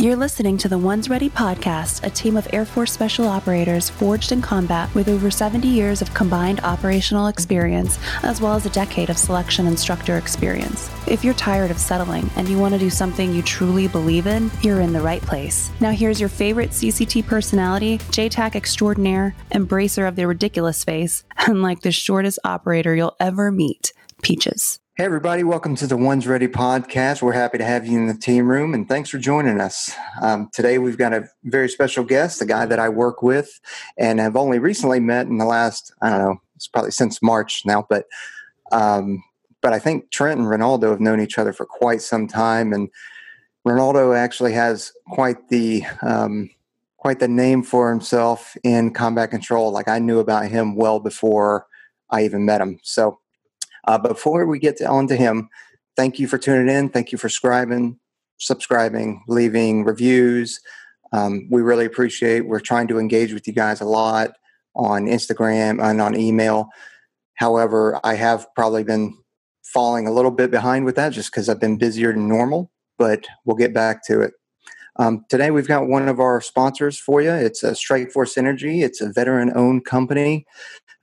[0.00, 4.30] You're listening to the Ones Ready podcast, a team of Air Force special operators forged
[4.30, 9.10] in combat with over 70 years of combined operational experience, as well as a decade
[9.10, 10.88] of selection instructor experience.
[11.08, 14.52] If you're tired of settling and you want to do something you truly believe in,
[14.62, 15.68] you're in the right place.
[15.80, 21.80] Now, here's your favorite CCT personality, JTAC extraordinaire, embracer of the ridiculous face, and like
[21.80, 23.92] the shortest operator you'll ever meet,
[24.22, 24.80] Peaches.
[24.98, 27.22] Hey, everybody, welcome to the Ones Ready podcast.
[27.22, 29.92] We're happy to have you in the team room and thanks for joining us.
[30.20, 33.60] Um, today, we've got a very special guest, a guy that I work with
[33.96, 37.62] and have only recently met in the last, I don't know, it's probably since March
[37.64, 38.06] now, but
[38.72, 39.22] um,
[39.62, 42.72] but I think Trent and Ronaldo have known each other for quite some time.
[42.72, 42.88] And
[43.64, 46.50] Ronaldo actually has quite the um,
[46.96, 49.70] quite the name for himself in combat control.
[49.70, 51.68] Like I knew about him well before
[52.10, 52.80] I even met him.
[52.82, 53.20] So
[53.86, 55.48] uh, before we get on to him,
[55.96, 56.88] thank you for tuning in.
[56.88, 57.98] Thank you for subscribing,
[58.38, 60.60] subscribing, leaving reviews.
[61.12, 62.46] Um, we really appreciate.
[62.46, 64.32] We're trying to engage with you guys a lot
[64.74, 66.68] on Instagram and on email.
[67.34, 69.16] However, I have probably been
[69.62, 72.70] falling a little bit behind with that just because I've been busier than normal.
[72.98, 74.34] But we'll get back to it.
[74.96, 77.30] Um, today we've got one of our sponsors for you.
[77.30, 78.82] It's a Strike Force Energy.
[78.82, 80.44] It's a veteran-owned company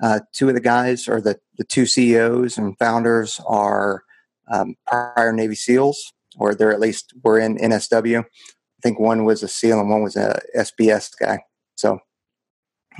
[0.01, 4.03] uh, two of the guys, or the, the two CEOs and founders, are
[4.51, 8.23] um, prior Navy SEALs, or they're at least were in NSW.
[8.23, 11.39] I think one was a SEAL and one was a SBS guy.
[11.75, 11.99] So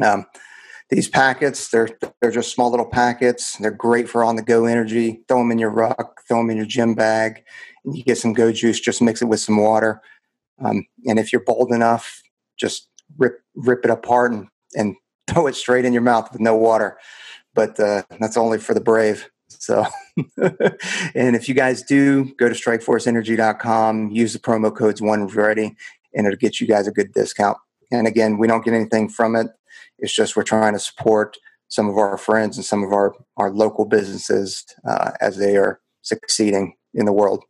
[0.04, 0.26] um,
[0.90, 1.90] these packets, they're
[2.22, 3.58] they're just small little packets.
[3.58, 5.22] They're great for on the go energy.
[5.28, 7.44] Throw them in your ruck, throw them in your gym bag,
[7.84, 8.80] and you get some go juice.
[8.80, 10.02] Just mix it with some water,
[10.64, 12.22] um, and if you're bold enough,
[12.58, 14.96] just rip rip it apart and and
[15.34, 16.98] throw it straight in your mouth with no water.
[17.54, 19.30] But uh, that's only for the brave.
[19.48, 19.86] So,
[21.16, 25.76] and if you guys do go to strikeforceenergy.com, use the promo codes one ready,
[26.14, 27.58] and it'll get you guys a good discount.
[27.92, 29.48] And again, we don't get anything from it.
[30.00, 33.52] It's just we're trying to support some of our friends and some of our, our
[33.52, 37.44] local businesses uh, as they are succeeding in the world.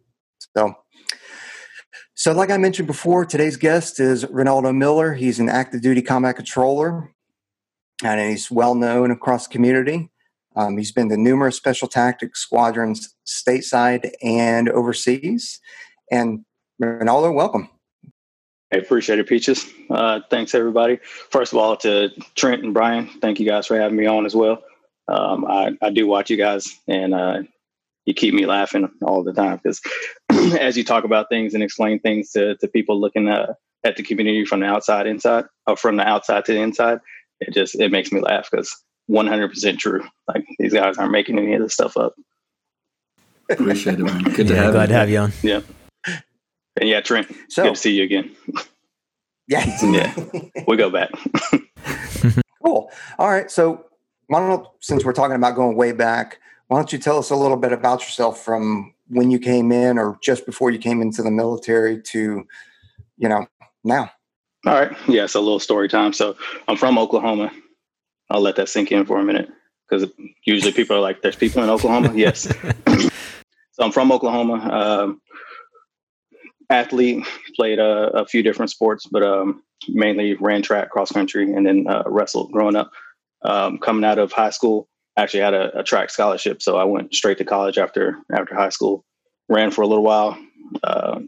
[0.55, 0.75] So,
[2.13, 5.13] so like I mentioned before, today's guest is Ronaldo Miller.
[5.13, 7.14] He's an active duty combat controller
[8.03, 10.09] and he's well known across the community.
[10.55, 15.59] Um, he's been to numerous special tactics squadrons stateside and overseas.
[16.11, 16.45] And
[16.81, 17.69] Ronaldo, welcome.
[18.73, 19.65] I appreciate it, Peaches.
[19.89, 20.97] Uh, thanks, everybody.
[21.29, 24.35] First of all, to Trent and Brian, thank you guys for having me on as
[24.35, 24.63] well.
[25.07, 27.43] Um, I, I, do watch you guys, and uh,
[28.05, 29.79] you keep me laughing all the time because
[30.59, 33.53] as you talk about things and explain things to, to people looking uh,
[33.83, 36.99] at the community from the outside inside, or from the outside to the inside,
[37.39, 38.75] it just it makes me laugh because
[39.09, 40.03] 100% true.
[40.27, 42.15] Like these guys aren't making any of this stuff up.
[43.49, 44.23] Appreciate it, man.
[44.23, 44.87] Good to yeah, have glad you.
[44.87, 45.33] to have you on.
[45.43, 45.61] Yeah.
[46.77, 48.35] And yeah, Trent, so, good to see you again.
[49.47, 49.63] Yeah.
[49.83, 50.11] yeah.
[50.67, 51.11] We go back.
[52.63, 52.89] cool.
[53.19, 53.51] All right.
[53.51, 53.85] So
[54.25, 57.35] why don't since we're talking about going way back, why don't you tell us a
[57.35, 61.21] little bit about yourself from when you came in or just before you came into
[61.21, 62.47] the military to,
[63.17, 63.45] you know,
[63.83, 64.09] now?
[64.65, 64.95] All right.
[65.07, 66.11] Yeah, it's a little story time.
[66.11, 66.35] So
[66.67, 67.51] I'm from Oklahoma.
[68.31, 69.49] I'll let that sink in for a minute
[69.87, 70.09] because
[70.45, 72.47] usually people are like, "There's people in Oklahoma." yes.
[72.47, 74.53] so I'm from Oklahoma.
[74.71, 75.21] Um,
[76.71, 77.23] athlete,
[77.55, 81.85] played a, a, few different sports, but um, mainly ran track, cross country, and then
[81.87, 82.91] uh, wrestled growing up.
[83.43, 87.13] Um, coming out of high school, actually had a, a, track scholarship, so I went
[87.13, 89.05] straight to college after after high school.
[89.47, 90.35] Ran for a little while.
[90.83, 91.19] Uh,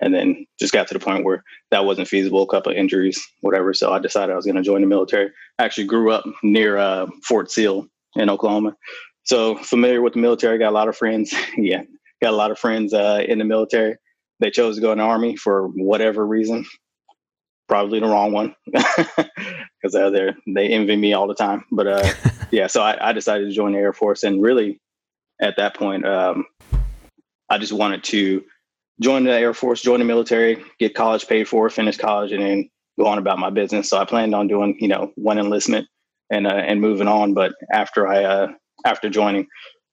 [0.00, 2.42] and then just got to the point where that wasn't feasible.
[2.42, 3.74] A couple of injuries, whatever.
[3.74, 5.30] So I decided I was going to join the military.
[5.58, 8.76] I actually grew up near uh, Fort Sill in Oklahoma,
[9.24, 10.58] so familiar with the military.
[10.58, 11.34] Got a lot of friends.
[11.56, 11.82] yeah,
[12.22, 13.96] got a lot of friends uh, in the military.
[14.40, 16.64] They chose to go in the army for whatever reason.
[17.68, 21.64] Probably the wrong one, because uh, they they envy me all the time.
[21.70, 22.12] But uh,
[22.50, 24.80] yeah, so I, I, decided to join the Air Force, and really,
[25.40, 26.46] at that point, um,
[27.48, 28.42] I just wanted to
[29.00, 32.70] join the Air Force, join the military, get college paid for, finish college, and then
[32.98, 33.88] go on about my business.
[33.88, 35.88] So I planned on doing, you know, one enlistment
[36.30, 37.34] and uh, and moving on.
[37.34, 38.48] But after I uh,
[38.84, 39.46] after joining,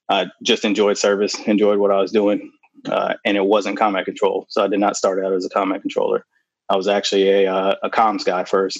[0.09, 2.51] I just enjoyed service, enjoyed what I was doing,
[2.88, 4.45] uh, and it wasn't combat control.
[4.50, 6.25] So I did not start out as a combat controller.
[6.69, 8.80] I was actually a uh, a comms guy first,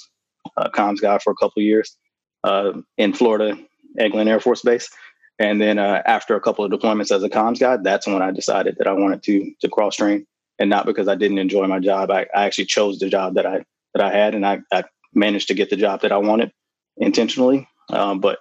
[0.57, 1.95] a comms guy for a couple years
[2.44, 3.57] uh, in Florida,
[4.00, 4.89] Eglin Air Force Base.
[5.39, 8.31] And then uh, after a couple of deployments as a comms guy, that's when I
[8.31, 10.25] decided that I wanted to to cross train,
[10.59, 12.09] and not because I didn't enjoy my job.
[12.09, 13.63] I, I actually chose the job that I
[13.93, 16.51] that I had, and I, I managed to get the job that I wanted
[16.97, 17.67] intentionally.
[17.89, 18.39] Um, but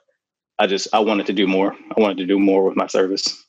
[0.59, 1.75] I just I wanted to do more.
[1.75, 3.45] I wanted to do more with my service.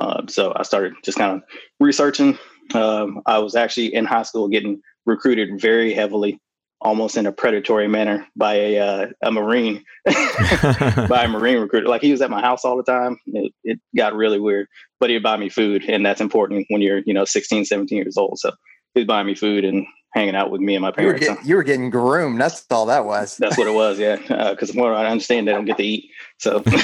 [0.00, 1.42] Uh, so I started just kind of
[1.80, 2.38] researching.
[2.74, 6.38] Um, I was actually in high school getting recruited very heavily,
[6.86, 11.88] almost in a predatory manner by a uh, a Marine, by a Marine recruiter.
[11.88, 13.18] Like he was at my house all the time.
[13.26, 14.68] It, it got really weird,
[15.00, 18.16] but he'd buy me food, and that's important when you're you know 16, 17 years
[18.16, 18.38] old.
[18.38, 18.52] So
[18.94, 19.84] he'd buy me food and
[20.14, 21.20] hanging out with me and my parents.
[21.20, 22.40] You were, getting, you were getting groomed.
[22.40, 23.36] That's all that was.
[23.36, 23.98] That's what it was.
[23.98, 24.16] Yeah,
[24.50, 26.10] because uh, more I understand, they don't get to eat.
[26.38, 26.76] So, but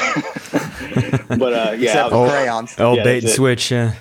[1.52, 2.80] uh, yeah, was, crayons.
[2.80, 3.36] Old Yeah, bait and that's it.
[3.36, 3.70] switch.
[3.70, 3.94] Yeah.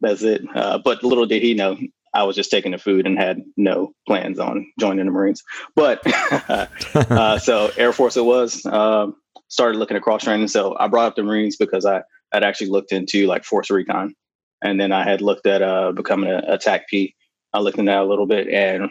[0.00, 0.42] that's it.
[0.54, 1.76] Uh, but little did he know,
[2.12, 5.42] I was just taking the food and had no plans on joining the Marines.
[5.76, 6.00] But
[6.94, 8.64] uh, so Air Force it was.
[8.66, 9.16] Um,
[9.48, 10.48] started looking at cross training.
[10.48, 12.02] So I brought up the Marines because I
[12.32, 14.14] had actually looked into like Force Recon,
[14.62, 17.14] and then I had looked at uh, becoming a TACP.
[17.52, 18.90] I looked into that a little bit, and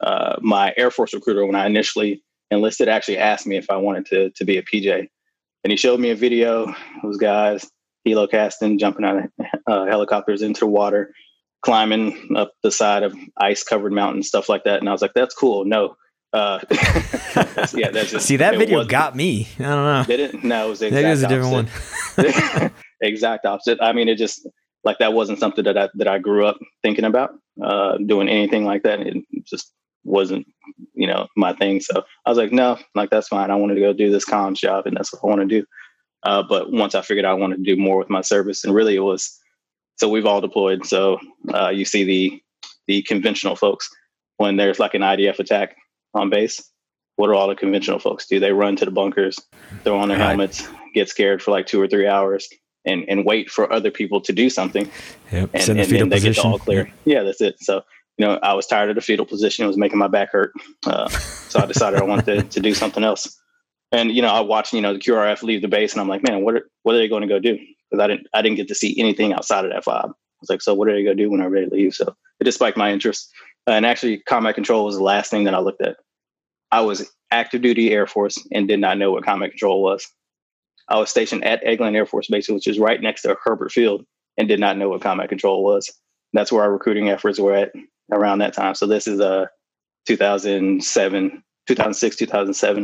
[0.00, 4.06] uh, my Air Force recruiter, when I initially enlisted, actually asked me if I wanted
[4.06, 5.08] to to be a PJ,
[5.64, 6.64] and he showed me a video.
[6.64, 7.68] Of those guys
[8.06, 11.14] helo casting, jumping out of uh, helicopters into the water,
[11.64, 14.80] climbing up the side of ice covered mountains, stuff like that.
[14.80, 15.64] And I was like, that's cool.
[15.64, 15.96] No.
[16.32, 16.58] Uh,
[17.74, 19.48] yeah, that's just, See, that video got me.
[19.58, 20.04] I don't know.
[20.06, 20.44] Did it?
[20.44, 21.70] No, it was the Maybe it was a different
[22.16, 22.60] opposite.
[22.60, 22.70] one.
[23.00, 23.78] exact opposite.
[23.80, 24.46] I mean, it just
[24.82, 27.30] like that wasn't something that I, that I grew up thinking about,
[27.62, 29.00] uh, doing anything like that.
[29.00, 29.72] It just
[30.04, 30.46] wasn't,
[30.92, 31.80] you know, my thing.
[31.80, 33.50] So I was like, no, like that's fine.
[33.50, 35.66] I wanted to go do this comms job and that's what I want to do.
[36.24, 38.96] Uh, but once I figured I wanted to do more with my service and really
[38.96, 39.38] it was,
[39.96, 40.86] so we've all deployed.
[40.86, 41.18] So
[41.52, 42.42] uh, you see the,
[42.86, 43.88] the conventional folks
[44.36, 45.76] when there's like an IDF attack
[46.14, 46.70] on base,
[47.16, 48.40] what do all the conventional folks do?
[48.40, 49.38] They run to the bunkers,
[49.84, 52.48] throw on their helmets, get scared for like two or three hours,
[52.84, 54.90] and and wait for other people to do something,
[55.32, 55.50] Yep.
[55.54, 56.92] and, the and fetal then they get the all clear.
[57.04, 57.56] Yeah, that's it.
[57.60, 57.82] So
[58.18, 60.52] you know, I was tired of the fetal position; it was making my back hurt.
[60.86, 63.40] Uh, so I decided I wanted to, to do something else.
[63.92, 66.24] And you know, I watched you know the QRF leave the base, and I'm like,
[66.24, 67.58] man, what are what are they going to go do?
[67.94, 70.10] Because I didn't I didn't get to see anything outside of that fob.
[70.10, 71.94] I was like, so what are they to do when I to leave?
[71.94, 73.32] So it just spiked my interest.
[73.68, 75.96] and actually, combat control was the last thing that I looked at.
[76.72, 80.04] I was active duty Air Force and did not know what combat control was.
[80.88, 84.04] I was stationed at Eglin Air Force Base, which is right next to Hurlburt Field,
[84.36, 85.90] and did not know what combat control was.
[86.32, 87.72] That's where our recruiting efforts were at
[88.12, 88.74] around that time.
[88.74, 89.46] So this is uh,
[90.06, 92.82] 2007, 2006, 2007.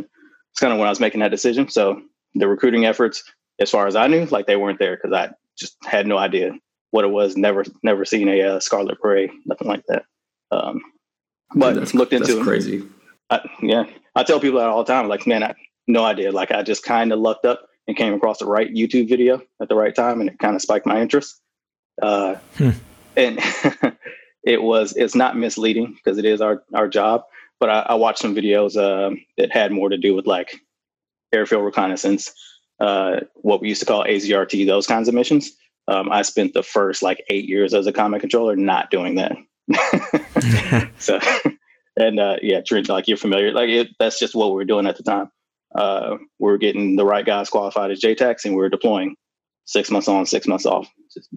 [0.52, 1.68] It's kind of when I was making that decision.
[1.68, 2.00] So
[2.34, 3.22] the recruiting efforts,
[3.60, 6.52] as far as I knew, like they weren't there because I just had no idea
[6.90, 7.36] what it was.
[7.36, 10.04] Never, never seen a uh, Scarlet Beret, nothing like that.
[10.50, 10.82] Um,
[11.54, 12.42] but that's, looked into that's it.
[12.44, 12.82] crazy.
[13.30, 13.84] I, yeah,
[14.16, 15.08] I tell people that all the time.
[15.08, 15.54] Like, man, I
[15.86, 16.32] no idea.
[16.32, 19.68] Like, I just kind of lucked up and came across the right YouTube video at
[19.68, 21.40] the right time, and it kind of spiked my interest.
[22.00, 22.70] Uh, Hmm.
[23.16, 23.38] And
[24.44, 27.24] it was it's not misleading because it is our our job.
[27.58, 30.60] But I, I watched some videos um that had more to do with like
[31.32, 32.32] airfield reconnaissance,
[32.80, 35.52] uh, what we used to call AZRT, those kinds of missions.
[35.88, 39.36] Um, I spent the first like eight years as a combat controller not doing that.
[40.98, 41.18] so
[41.96, 44.86] and uh, yeah, Trent, like you're familiar, like it, that's just what we were doing
[44.86, 45.30] at the time.
[45.74, 49.14] Uh, we were getting the right guys qualified as JTACs, and we were deploying
[49.66, 51.28] six months on, six months off, just,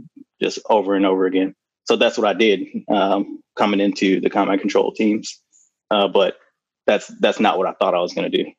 [0.42, 1.54] just over and over again.
[1.86, 5.40] So that's what I did um, coming into the combat control teams.
[5.92, 6.38] Uh, but
[6.88, 8.50] that's that's not what I thought I was going to do.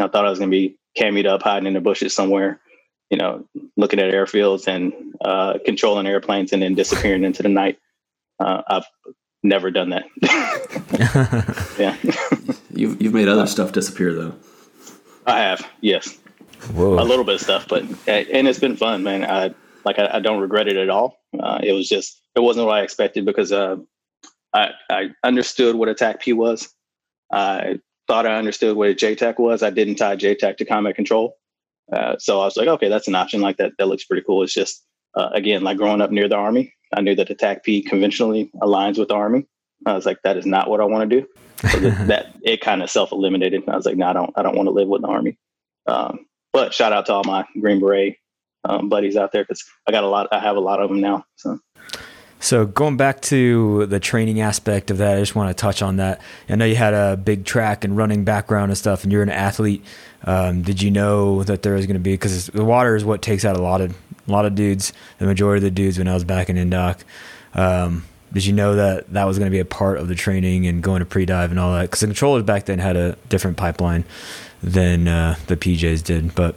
[0.00, 2.60] I thought I was going to be cammied up, hiding in the bushes somewhere,
[3.10, 3.44] you know,
[3.76, 7.78] looking at airfields and uh, controlling airplanes, and then disappearing into the night.
[8.38, 8.86] Uh, I've
[9.42, 10.04] never done that.
[11.78, 11.96] yeah.
[12.72, 14.34] You've you've made other stuff disappear though.
[15.26, 16.18] I have, yes,
[16.72, 16.98] Whoa.
[16.98, 19.24] a little bit of stuff, but and it's been fun, man.
[19.24, 19.54] I
[19.84, 21.20] like I, I don't regret it at all.
[21.38, 23.76] Uh, it was just it wasn't what I expected because uh,
[24.52, 26.72] I I understood what TACP was.
[27.32, 27.80] I
[28.10, 29.62] thought I understood what a JTAC was.
[29.62, 31.36] I didn't tie JTAC to combat control,
[31.92, 33.40] uh, so I was like, okay, that's an option.
[33.40, 34.42] Like that, that looks pretty cool.
[34.42, 36.74] It's just uh, again like growing up near the army.
[36.92, 39.46] I knew that TACP conventionally aligns with the army.
[39.86, 41.26] I was like, that is not what I want to do.
[41.70, 43.62] So that, that it kind of self eliminated.
[43.68, 44.32] I was like, no, I don't.
[44.34, 45.38] I don't want to live with the army.
[45.86, 48.16] Um, but shout out to all my Green Beret
[48.64, 50.26] um, buddies out there because I got a lot.
[50.32, 51.24] I have a lot of them now.
[51.36, 51.60] So
[52.40, 55.96] So going back to the training aspect of that, I just want to touch on
[55.96, 56.22] that.
[56.48, 59.28] I know you had a big track and running background and stuff, and you're an
[59.28, 59.84] athlete.
[60.24, 63.20] Um, did you know that there was going to be because the water is what
[63.20, 63.94] takes out a lot of
[64.26, 67.00] a lot of dudes, the majority of the dudes when I was back in Indoc.
[67.54, 70.66] Um, did you know that that was going to be a part of the training
[70.66, 71.82] and going to pre-dive and all that?
[71.82, 74.04] Because the controllers back then had a different pipeline
[74.62, 76.34] than uh, the PJs did.
[76.34, 76.56] But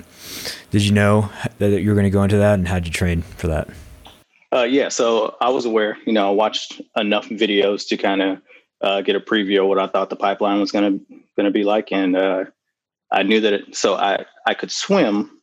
[0.71, 3.23] did you know that you were going to go into that, and how'd you train
[3.23, 3.67] for that?
[4.53, 5.97] Uh, yeah, so I was aware.
[6.05, 8.41] You know, I watched enough videos to kind of
[8.81, 11.05] uh, get a preview of what I thought the pipeline was going to
[11.35, 12.45] going to be like, and uh,
[13.11, 13.53] I knew that.
[13.53, 15.39] It, so I I could swim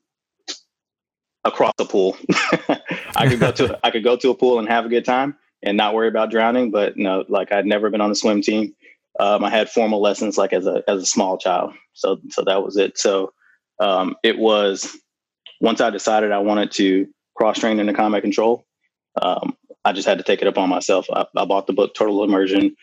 [1.45, 2.17] across a pool.
[3.17, 5.37] I could go to I could go to a pool and have a good time,
[5.63, 6.71] and not worry about drowning.
[6.71, 8.75] But no, like I'd never been on a swim team.
[9.19, 12.63] Um, I had formal lessons like as a as a small child, so so that
[12.63, 12.97] was it.
[12.97, 13.33] So
[13.81, 14.97] um, it was
[15.61, 18.67] once I decided I wanted to cross train into combat control.
[19.21, 21.07] Um, I just had to take it upon myself.
[21.13, 22.77] I, I, bought the book Total Immersion.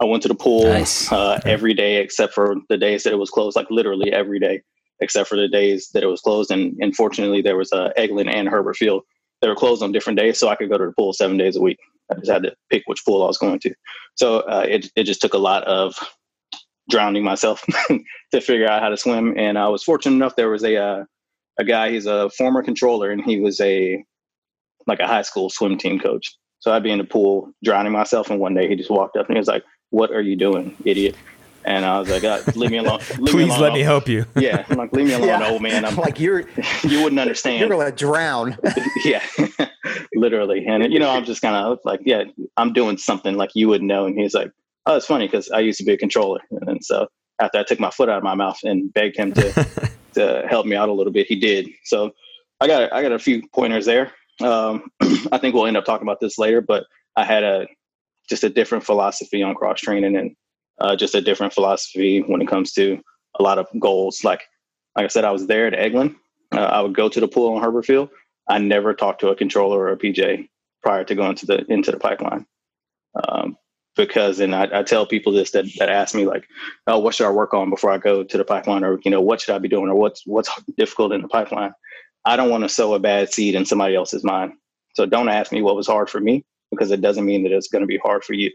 [0.00, 1.10] I went to the pool nice.
[1.10, 4.62] uh, every day except for the days that it was closed, like literally every day
[5.02, 6.50] except for the days that it was closed.
[6.50, 9.02] And unfortunately, there was uh, Eglin and Hurlburt Field.
[9.40, 11.56] They were closed on different days, so I could go to the pool seven days
[11.56, 11.78] a week.
[12.10, 13.74] I just had to pick which pool I was going to.
[14.14, 15.94] So uh, it it just took a lot of
[16.88, 17.64] drowning myself
[18.32, 19.34] to figure out how to swim.
[19.36, 21.04] And I was fortunate enough there was a uh,
[21.58, 21.90] a guy.
[21.90, 24.04] He's a former controller, and he was a
[24.86, 26.36] like a high school swim team coach.
[26.60, 29.26] So I'd be in the pool drowning myself, and one day he just walked up
[29.26, 31.16] and he was like, "What are you doing, idiot?"
[31.64, 34.08] And I was like, uh, "Leave me alone." Leave Please me alone, let me help
[34.08, 34.24] you.
[34.36, 35.48] Yeah, I'm like, "Leave me alone, yeah.
[35.48, 36.40] old man." I'm like, "You're
[36.82, 37.60] you wouldn't understand.
[37.60, 38.56] You're gonna drown."
[39.04, 39.22] yeah,
[40.14, 40.64] literally.
[40.66, 42.24] And you know, I'm just kind of like, "Yeah,
[42.56, 44.52] I'm doing something like you would know." And he's like,
[44.86, 47.08] "Oh, it's funny because I used to be a controller." And so
[47.40, 50.66] after I took my foot out of my mouth and begged him to to help
[50.66, 51.68] me out a little bit, he did.
[51.84, 52.12] So
[52.60, 54.12] I got I got a few pointers there.
[54.40, 54.90] Um,
[55.32, 56.86] I think we'll end up talking about this later, but
[57.16, 57.66] I had a
[58.28, 60.34] just a different philosophy on cross training and
[60.80, 63.00] uh, just a different philosophy when it comes to
[63.38, 64.24] a lot of goals.
[64.24, 64.42] Like
[64.96, 66.16] like I said, I was there at Eglin.
[66.52, 68.10] Uh, I would go to the pool on Hurlburt Field.
[68.48, 70.48] I never talked to a controller or a PJ
[70.82, 72.46] prior to going to the into the pipeline.
[73.14, 73.56] Um,
[73.96, 76.46] because and I, I, tell people this that, that ask me like
[76.86, 79.20] oh what should i work on before i go to the pipeline or you know
[79.20, 81.72] what should i be doing or what's what's difficult in the pipeline
[82.24, 84.52] i don't want to sow a bad seed in somebody else's mind
[84.94, 87.68] so don't ask me what was hard for me because it doesn't mean that it's
[87.68, 88.50] going to be hard for you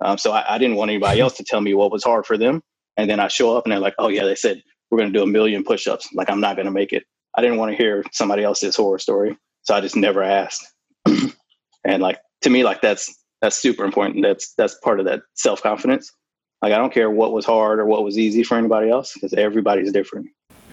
[0.00, 2.38] um, so I, I, didn't want anybody else to tell me what was hard for
[2.38, 2.62] them
[2.96, 5.18] and then i show up and they're like oh yeah they said we're going to
[5.18, 7.04] do a million push-ups like i'm not going to make it
[7.36, 10.72] i didn't want to hear somebody else's horror story so i just never asked
[11.84, 14.22] and like to me like that's that's super important.
[14.22, 16.12] That's that's part of that self confidence.
[16.62, 19.32] Like I don't care what was hard or what was easy for anybody else because
[19.34, 20.26] everybody's different.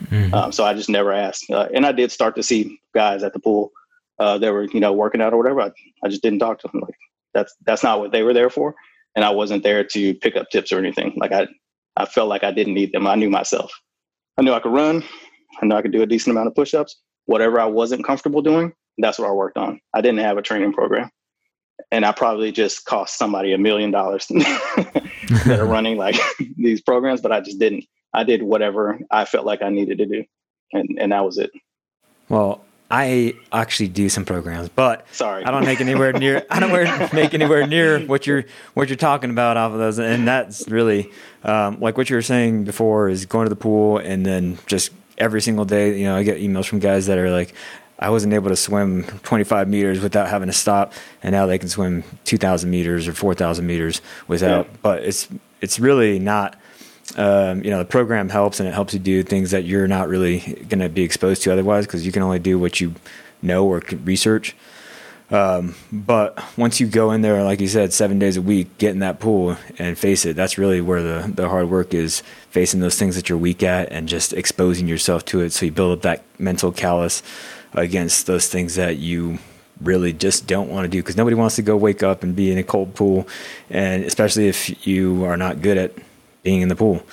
[0.05, 0.33] Mm-hmm.
[0.33, 3.33] Um, so I just never asked, uh, and I did start to see guys at
[3.33, 3.71] the pool
[4.19, 5.61] uh, that were you know working out or whatever.
[5.61, 5.71] I,
[6.03, 6.81] I just didn't talk to them.
[6.81, 6.95] Like
[7.33, 8.75] that's that's not what they were there for,
[9.15, 11.13] and I wasn't there to pick up tips or anything.
[11.17, 11.47] Like I
[11.97, 13.07] I felt like I didn't need them.
[13.07, 13.71] I knew myself.
[14.37, 15.03] I knew I could run.
[15.61, 16.99] I knew I could do a decent amount of push ups.
[17.25, 19.79] Whatever I wasn't comfortable doing, that's what I worked on.
[19.93, 21.09] I didn't have a training program
[21.91, 26.15] and I probably just cost somebody a million dollars that are running like
[26.57, 27.85] these programs, but I just didn't.
[28.15, 30.23] I did whatever I felt like I needed to do,
[30.73, 31.51] and and that was it.
[32.29, 36.45] Well, I actually do some programs, but sorry, I don't make anywhere near.
[36.49, 40.27] I don't make anywhere near what you're what you're talking about off of those, and
[40.27, 41.11] that's really
[41.43, 44.91] um, like what you were saying before is going to the pool and then just
[45.17, 45.97] every single day.
[45.97, 47.53] You know, I get emails from guys that are like,
[47.97, 50.93] I wasn't able to swim 25 meters without having to stop,
[51.23, 54.67] and now they can swim 2,000 meters or 4,000 meters without.
[54.67, 54.77] Yeah.
[54.81, 55.27] But it's
[55.59, 56.59] it's really not.
[57.17, 60.09] Um, you know, the program helps, and it helps you do things that you're not
[60.09, 62.95] really going to be exposed to otherwise, because you can only do what you
[63.41, 64.55] know or research.
[65.31, 68.91] Um, but once you go in there, like you said, seven days a week, get
[68.91, 70.35] in that pool and face it.
[70.35, 73.91] That's really where the, the hard work is facing those things that you're weak at
[73.91, 75.51] and just exposing yourself to it.
[75.51, 77.23] So you build up that mental callus
[77.73, 79.39] against those things that you
[79.81, 82.51] really just don't want to do because nobody wants to go wake up and be
[82.51, 83.27] in a cold pool,
[83.69, 85.91] and especially if you are not good at
[86.45, 87.03] being in the pool.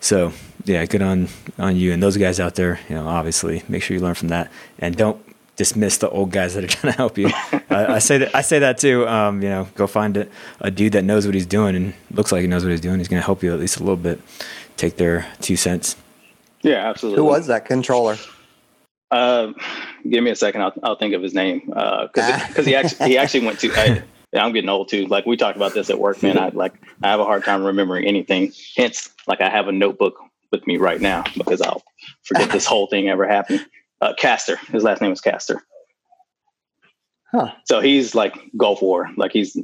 [0.00, 0.32] So
[0.64, 1.28] yeah, good on
[1.58, 2.80] on you and those guys out there.
[2.88, 5.22] You know, obviously, make sure you learn from that and don't
[5.56, 7.28] dismiss the old guys that are trying to help you.
[7.68, 9.06] I, I, say that I say that too.
[9.06, 10.28] Um, you know, go find a,
[10.60, 12.98] a, dude that knows what he's doing and looks like he knows what he's doing.
[12.98, 14.20] He's going to help you at least a little bit.
[14.76, 15.96] Take their two cents.
[16.62, 17.22] Yeah, absolutely.
[17.22, 18.16] Who was that controller?
[19.10, 19.52] Uh,
[20.08, 20.62] give me a second.
[20.62, 23.72] I'll, I'll think of his name because uh, because he actually he actually went to.
[23.72, 24.02] I,
[24.34, 25.06] I'm getting old too.
[25.06, 26.38] Like we talked about this at work, man.
[26.38, 28.52] I like I have a hard time remembering anything.
[28.76, 30.18] Hence, like I have a notebook
[30.52, 31.82] with me right now because I'll
[32.24, 33.66] forget this whole thing ever happened.
[34.00, 35.62] Uh, Caster, his last name is Caster.
[37.32, 37.52] Huh.
[37.64, 39.10] So he's like Gulf War.
[39.16, 39.56] Like he's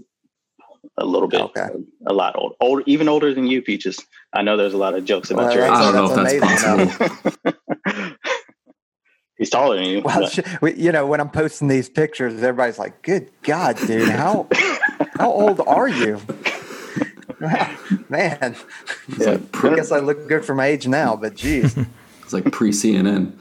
[0.98, 1.68] a little bit, okay.
[2.06, 4.00] a, a lot old, older, even older than you, Peaches.
[4.32, 5.70] I know there's a lot of jokes about well, your age.
[5.70, 7.32] I don't know if that's possible.
[9.38, 10.02] He's taller than you.
[10.02, 10.28] Well,
[10.60, 10.76] but.
[10.76, 14.46] you know, when I'm posting these pictures, everybody's like, "Good God, dude, how
[15.18, 16.20] how old are you?"
[18.08, 18.54] Man,
[19.18, 19.30] yeah.
[19.30, 21.76] like, I guess I look good for my age now, but geez,
[22.22, 23.32] it's like pre CNN.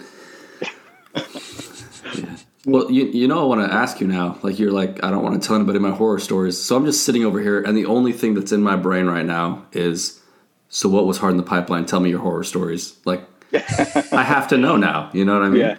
[2.16, 2.38] yeah.
[2.66, 4.40] Well, you, you know, I want to ask you now.
[4.42, 6.60] Like, you're like, I don't want to tell anybody my horror stories.
[6.60, 9.26] So I'm just sitting over here, and the only thing that's in my brain right
[9.26, 10.22] now is,
[10.70, 11.86] so what was hard in the pipeline?
[11.86, 12.98] Tell me your horror stories.
[13.06, 13.22] Like,
[13.54, 15.10] I have to know now.
[15.14, 15.62] You know what I mean?
[15.62, 15.78] Yeah.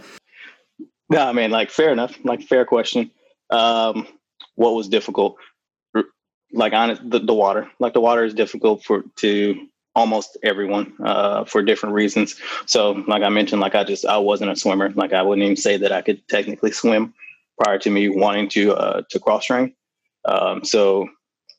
[1.11, 2.17] No, I mean, like, fair enough.
[2.25, 3.11] Like, fair question.
[3.51, 4.07] Um,
[4.55, 5.37] what was difficult?
[6.53, 7.71] like on the, the water.
[7.79, 12.37] Like the water is difficult for to almost everyone uh, for different reasons.
[12.67, 14.91] So, like I mentioned, like I just I wasn't a swimmer.
[14.91, 17.15] Like I wouldn't even say that I could technically swim
[17.61, 19.75] prior to me wanting to uh, to cross train.
[20.25, 21.09] Um, so,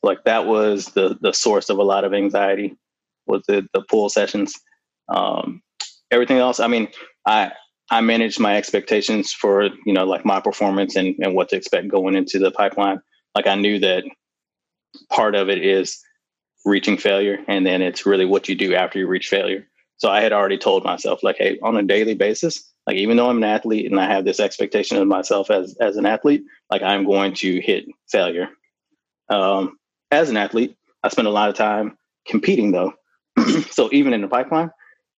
[0.02, 2.76] like that was the the source of a lot of anxiety
[3.26, 4.54] was the the pool sessions.
[5.08, 5.62] Um,
[6.14, 6.88] everything else, I mean,
[7.26, 7.52] I
[7.90, 11.88] I manage my expectations for you know like my performance and and what to expect
[11.88, 13.00] going into the pipeline.
[13.34, 14.04] Like I knew that
[15.10, 16.00] part of it is
[16.64, 19.66] reaching failure and then it's really what you do after you reach failure.
[19.96, 23.30] So i had already told myself like hey on a daily basis like even though
[23.30, 26.82] i'm an athlete and i have this expectation of myself as as an athlete like
[26.82, 28.48] i'm going to hit failure.
[29.30, 29.78] Um,
[30.10, 32.92] as an athlete i spend a lot of time competing though.
[33.70, 34.70] So even in the pipeline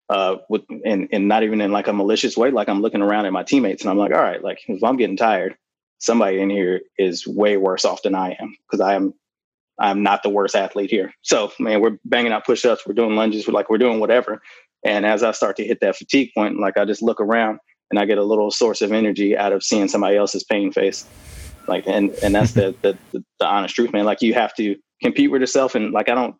[0.09, 3.25] uh with and, and not even in like a malicious way like i'm looking around
[3.25, 5.55] at my teammates and i'm like all right like if i'm getting tired
[5.97, 9.13] somebody in here is way worse off than i am because i am
[9.79, 11.13] I'm not the worst athlete here.
[11.21, 14.41] So, man, we're banging out push ups, we're doing lunges, we're like, we're doing whatever.
[14.85, 17.59] And as I start to hit that fatigue point, like I just look around
[17.89, 21.05] and I get a little source of energy out of seeing somebody else's pain face.
[21.67, 24.05] Like, and, and that's the, the, the, the honest truth, man.
[24.05, 25.75] Like, you have to compete with yourself.
[25.75, 26.35] And like, I don't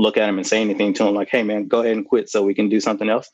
[0.00, 2.28] look at him and say anything to him like, hey, man, go ahead and quit
[2.28, 3.30] so we can do something else.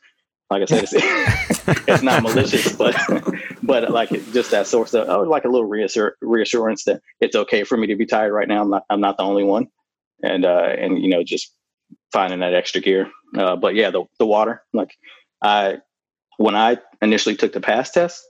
[0.51, 0.93] Like I said, it's,
[1.89, 2.97] it's not malicious, but
[3.63, 7.77] but like just that source of like a little reassur- reassurance that it's okay for
[7.77, 8.63] me to be tired right now.
[8.63, 9.67] I'm not I'm not the only one,
[10.23, 11.53] and uh, and you know just
[12.13, 13.11] finding that extra gear.
[13.37, 14.95] Uh, but yeah, the the water like
[15.43, 15.79] I
[16.37, 18.23] when I initially took the pass test,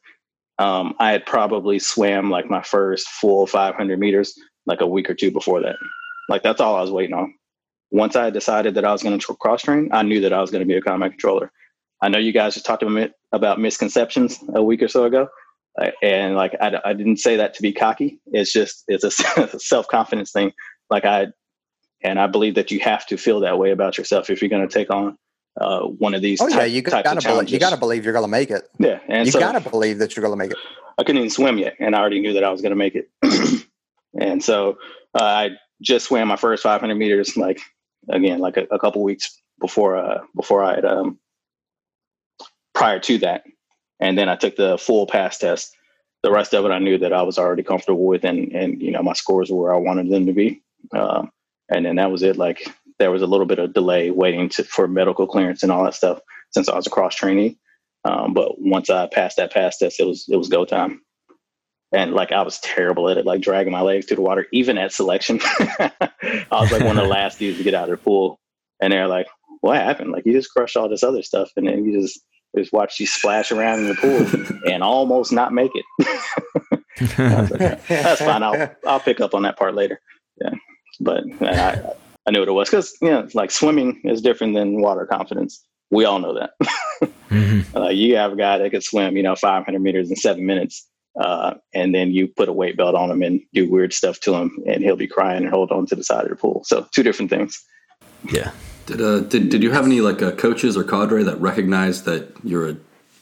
[0.59, 5.15] um, I had probably swam like my first full 500 meters like a week or
[5.15, 5.77] two before that.
[6.31, 7.35] Like that's all I was waiting on.
[7.91, 10.51] Once I decided that I was going to cross train, I knew that I was
[10.51, 11.53] going to be a combat controller.
[12.03, 12.85] I know you guys just talked
[13.33, 15.29] about misconceptions a week or so ago,
[15.81, 18.21] uh, and like I, I didn't say that to be cocky.
[18.27, 19.11] It's just it's a
[19.59, 20.53] self confidence thing.
[20.91, 21.29] Like I
[22.03, 24.67] and I believe that you have to feel that way about yourself if you're going
[24.67, 25.17] to take on
[25.61, 26.41] uh, one of these.
[26.41, 28.69] Oh yeah, you got to believe, you got to believe you're going to make it.
[28.79, 30.59] Yeah, and you so, got to believe that you're going to make it.
[30.99, 32.95] I couldn't even swim yet, and I already knew that I was going to make
[32.95, 33.11] it.
[34.21, 34.79] and so
[35.15, 35.51] uh, I
[35.83, 37.61] just swam my first 500 meters, like
[38.11, 41.19] again, like a, a couple weeks before uh, before I had um,
[42.75, 43.45] prior to that.
[44.01, 45.75] And then I took the full pass test.
[46.23, 48.91] The rest of it, I knew that I was already comfortable with, and and you
[48.91, 50.63] know my scores were where I wanted them to be.
[50.95, 51.31] Um,
[51.69, 52.37] and then that was it.
[52.37, 55.85] Like there was a little bit of delay waiting to, for medical clearance and all
[55.85, 57.59] that stuff since I was a cross trainee.
[58.05, 61.01] Um, but once I passed that pass test, it was it was go time.
[61.93, 64.77] And like I was terrible at it, like dragging my legs through the water, even
[64.77, 65.41] at selection.
[65.45, 68.41] I was like one of the last dudes to get out of the pool,
[68.81, 69.29] and they're like,
[69.61, 70.11] "What happened?
[70.11, 72.21] Like you just crushed all this other stuff, and then you just
[72.57, 75.85] just watch you splash around in the pool and almost not make it.
[77.19, 78.43] like, That's fine.
[78.43, 80.01] I'll I'll pick up on that part later.
[80.41, 80.55] Yeah,
[81.01, 81.93] but I
[82.27, 85.65] I knew what it was because you know like swimming is different than water confidence.
[85.91, 86.51] We all know that.
[87.31, 87.77] mm-hmm.
[87.77, 90.85] uh, you have a guy that could swim, you know, 500 meters in seven minutes,
[91.21, 94.35] uh, and then you put a weight belt on him and do weird stuff to
[94.35, 96.63] him, and he'll be crying and hold on to the side of the pool.
[96.65, 97.63] So two different things.
[98.31, 98.51] Yeah,
[98.87, 102.33] did uh, did did you have any like uh, coaches or cadre that recognized that
[102.45, 102.77] you're a,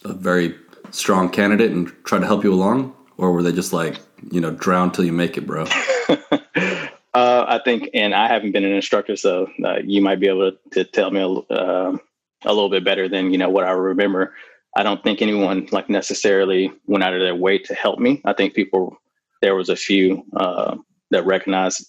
[0.04, 0.54] a very
[0.90, 4.50] strong candidate and try to help you along, or were they just like you know
[4.50, 5.64] drown till you make it, bro?
[6.08, 10.52] uh, I think, and I haven't been an instructor, so uh, you might be able
[10.52, 11.96] to, to tell me a, uh,
[12.44, 14.34] a little bit better than you know what I remember.
[14.76, 18.20] I don't think anyone like necessarily went out of their way to help me.
[18.24, 18.96] I think people
[19.42, 20.76] there was a few uh,
[21.10, 21.88] that recognized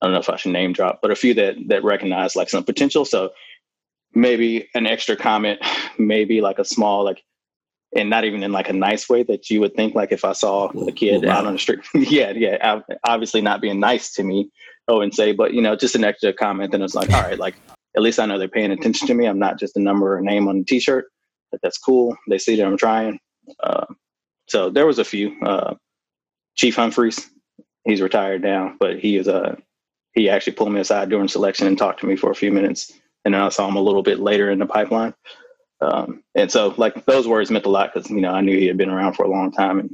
[0.00, 2.50] I don't know if I should name drop, but a few that that recognized like
[2.50, 3.04] some potential.
[3.04, 3.30] So
[4.14, 5.60] maybe an extra comment,
[5.98, 7.22] maybe like a small like
[7.94, 10.32] and not even in like a nice way that you would think like if I
[10.32, 11.80] saw a kid out on the street.
[11.94, 12.80] yeah, yeah.
[13.04, 14.50] Obviously not being nice to me,
[14.88, 16.74] Oh, wouldn't say, but you know, just an extra comment.
[16.74, 17.54] And it's like, all right, like
[17.96, 19.26] at least I know they're paying attention to me.
[19.26, 21.06] I'm not just a number or name on the t-shirt.
[21.52, 22.16] But that's cool.
[22.28, 23.20] They see that I'm trying.
[23.62, 23.86] Uh,
[24.48, 25.38] so there was a few.
[25.44, 25.74] Uh,
[26.56, 27.30] Chief Humphreys,
[27.84, 29.56] he's retired now, but he is a
[30.14, 32.92] he actually pulled me aside during selection and talked to me for a few minutes.
[33.24, 35.14] And then I saw him a little bit later in the pipeline.
[35.80, 38.66] Um, and so, like those words meant a lot because you know I knew he
[38.66, 39.90] had been around for a long time, and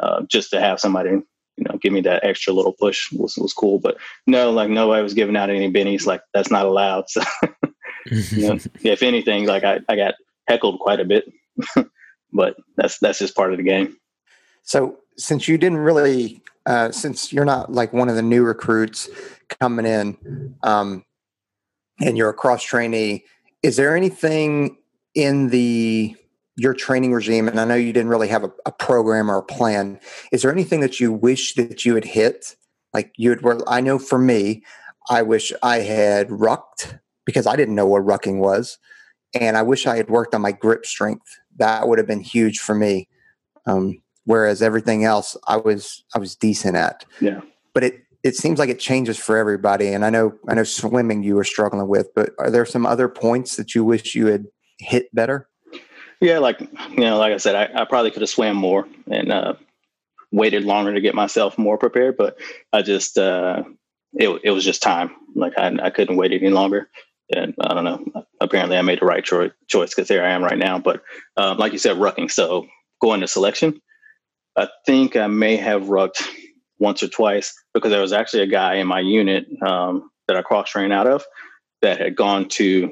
[0.00, 1.24] uh, just to have somebody you
[1.58, 3.78] know give me that extra little push was was cool.
[3.78, 6.06] But no, like nobody was giving out any bennies.
[6.06, 7.04] Like that's not allowed.
[8.06, 10.14] So, you know, if anything, like I, I got
[10.50, 11.30] heckled quite a bit,
[12.32, 13.96] but that's that's just part of the game.
[14.62, 19.08] So since you didn't really, uh, since you're not like one of the new recruits,
[19.60, 21.04] coming in um,
[22.00, 23.24] and you're a cross trainee,
[23.62, 24.76] is there anything
[25.14, 26.14] in the
[26.56, 29.42] your training regime and i know you didn't really have a, a, program or a
[29.42, 29.98] plan
[30.30, 32.54] is there anything that you wish that you had hit
[32.92, 34.62] like you had i know for me
[35.08, 38.78] I wish I had rucked because I didn't know what rucking was.
[39.34, 41.26] And I wish I had worked on my grip strength.
[41.56, 43.08] That would have been huge for me.
[43.66, 47.04] Um, whereas everything else I was I was decent at.
[47.20, 47.40] Yeah.
[47.74, 49.88] But it it seems like it changes for everybody.
[49.88, 53.08] And I know I know swimming you were struggling with, but are there some other
[53.08, 54.46] points that you wish you had
[54.78, 55.48] hit better?
[56.20, 59.32] Yeah, like you know, like I said, I, I probably could have swam more and
[59.32, 59.54] uh,
[60.30, 62.38] waited longer to get myself more prepared, but
[62.72, 63.62] I just uh,
[64.12, 65.12] it it was just time.
[65.34, 66.90] Like I I couldn't wait any longer,
[67.34, 68.24] and I don't know.
[68.40, 70.78] Apparently, I made the right cho- choice because here I am right now.
[70.78, 71.02] But
[71.36, 72.30] um, like you said, rucking.
[72.30, 72.66] So
[73.00, 73.80] going to selection,
[74.56, 76.22] I think I may have rucked
[76.78, 80.42] once or twice because there was actually a guy in my unit um, that I
[80.42, 81.24] cross trained out of
[81.82, 82.90] that had gone to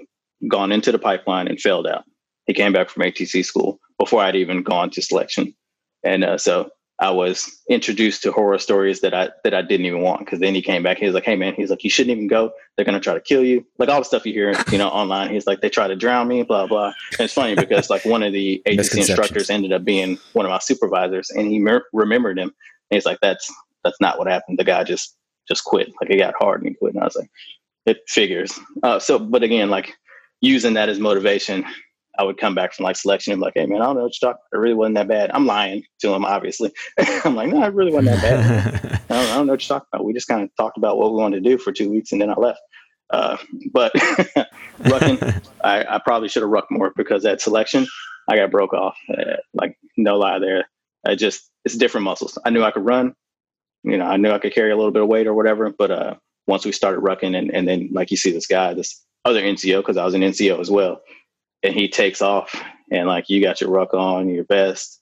[0.49, 2.05] gone into the pipeline and failed out.
[2.47, 5.55] He came back from ATC school before I'd even gone to selection,
[6.05, 6.71] and uh, so
[7.01, 10.21] I was introduced to horror stories that I that I didn't even want.
[10.21, 12.27] Because then he came back, he was like, "Hey man," he's like, "You shouldn't even
[12.27, 12.51] go.
[12.77, 15.31] They're gonna try to kill you." Like all the stuff you hear, you know, online.
[15.31, 16.93] He's like, "They try to drown me," blah blah.
[17.13, 20.51] And it's funny because like one of the agency instructors ended up being one of
[20.51, 22.49] my supervisors, and he mer- remembered him.
[22.91, 23.53] And he's like, "That's
[23.85, 24.59] that's not what happened.
[24.59, 25.93] The guy just just quit.
[26.01, 27.31] Like it got hard and he quit." And I was like,
[27.87, 29.95] "It figures." Uh, so, but again, like
[30.41, 31.65] using that as motivation
[32.19, 34.03] I would come back from like selection and be like, hey man, I don't know
[34.03, 34.59] what you're talking about.
[34.59, 35.31] It really wasn't that bad.
[35.33, 36.73] I'm lying to him, obviously.
[37.25, 39.01] I'm like, no, it really wasn't that bad.
[39.11, 40.05] I, don't, I don't know what you're talking about.
[40.05, 42.21] We just kind of talked about what we wanted to do for two weeks and
[42.21, 42.61] then I left.
[43.11, 43.37] Uh,
[43.73, 43.93] but
[44.81, 47.87] rucking, I, I, probably should have rucked more because at selection,
[48.29, 48.99] I got broke off.
[49.09, 50.69] Uh, like no lie there.
[51.07, 52.37] I just, it's different muscles.
[52.45, 53.15] I knew I could run,
[53.85, 55.71] you know, I knew I could carry a little bit of weight or whatever.
[55.71, 56.15] But uh,
[56.49, 59.83] once we started rucking and, and then like you see this guy, this other NCO,
[59.85, 61.01] cause I was an NCO as well
[61.63, 62.55] and he takes off
[62.91, 65.01] and like you got your ruck on your vest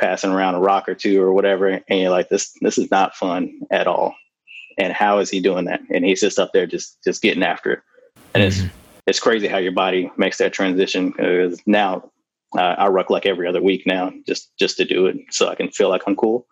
[0.00, 3.14] passing around a rock or two or whatever and you're like this this is not
[3.14, 4.14] fun at all.
[4.78, 5.80] And how is he doing that?
[5.90, 7.80] And he's just up there just just getting after it.
[8.34, 8.66] And mm-hmm.
[8.66, 8.74] it's
[9.06, 12.10] it's crazy how your body makes that transition because now
[12.56, 15.54] uh, I ruck like every other week now just just to do it so I
[15.54, 16.46] can feel like I'm cool.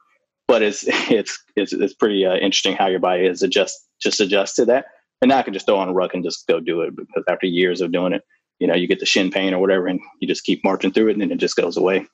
[0.46, 4.57] But it's it's it's, it's pretty uh, interesting how your body is adjust just adjust
[4.57, 4.87] to that.
[5.22, 7.24] And now I can just throw on a ruck and just go do it because
[7.29, 8.22] after years of doing it
[8.61, 11.09] you know, you get the shin pain or whatever, and you just keep marching through
[11.09, 12.07] it, and then it just goes away.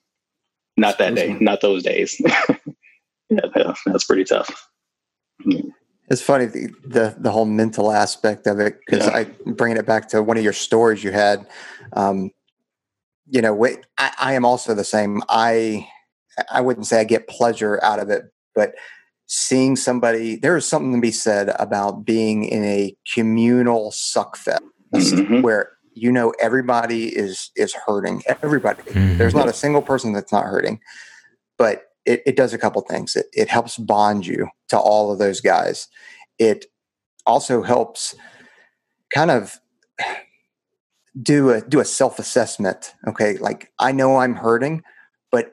[0.77, 2.21] Not that day, not those days.
[3.29, 4.69] yeah, that's pretty tough.
[6.09, 9.17] It's funny the, the, the whole mental aspect of it because yeah.
[9.17, 11.47] I bringing it back to one of your stories you had.
[11.95, 12.31] Um,
[13.29, 13.67] you know,
[13.99, 15.23] I, I am also the same.
[15.29, 15.89] I
[16.51, 18.75] I wouldn't say I get pleasure out of it, but
[19.27, 24.63] seeing somebody there is something to be said about being in a communal suck fest
[24.95, 25.41] mm-hmm.
[25.41, 28.83] where you know everybody is is hurting everybody.
[28.83, 29.19] Mm-hmm.
[29.19, 30.81] there's not a single person that's not hurting
[31.59, 33.17] but it, it does a couple things.
[33.17, 35.89] It, it helps bond you to all of those guys.
[36.39, 36.67] It
[37.27, 38.15] also helps
[39.13, 39.59] kind of
[41.21, 43.39] do a do a self-assessment okay?
[43.39, 44.83] Like i know i'm hurting
[45.31, 45.53] but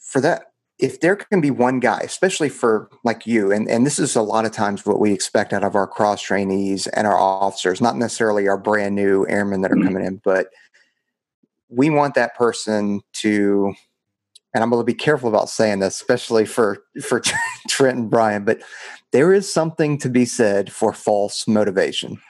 [0.00, 0.49] for that
[0.80, 4.22] if there can be one guy, especially for like you, and, and this is a
[4.22, 7.96] lot of times what we expect out of our cross trainees and our officers, not
[7.96, 9.88] necessarily our brand new airmen that are mm-hmm.
[9.88, 10.48] coming in, but
[11.68, 13.74] we want that person to,
[14.54, 17.20] and I'm going to be careful about saying this, especially for, for
[17.68, 18.62] Trent and Brian, but
[19.12, 22.20] there is something to be said for false motivation,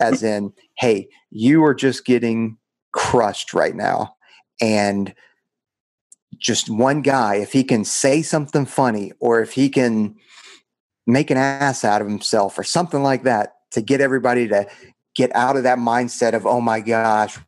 [0.00, 2.58] as in, hey, you are just getting
[2.92, 4.16] crushed right now.
[4.60, 5.14] And
[6.42, 10.16] just one guy, if he can say something funny or if he can
[11.06, 14.66] make an ass out of himself or something like that to get everybody to
[15.14, 17.38] get out of that mindset of, oh my gosh,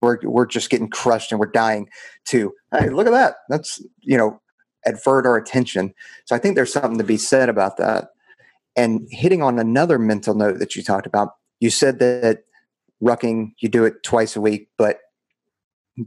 [0.00, 1.88] we're, we're just getting crushed and we're dying
[2.28, 3.36] to, hey, look at that.
[3.48, 4.40] That's, you know,
[4.86, 5.92] advert our attention.
[6.24, 8.10] So I think there's something to be said about that.
[8.76, 12.44] And hitting on another mental note that you talked about, you said that
[13.02, 15.00] rucking, you do it twice a week, but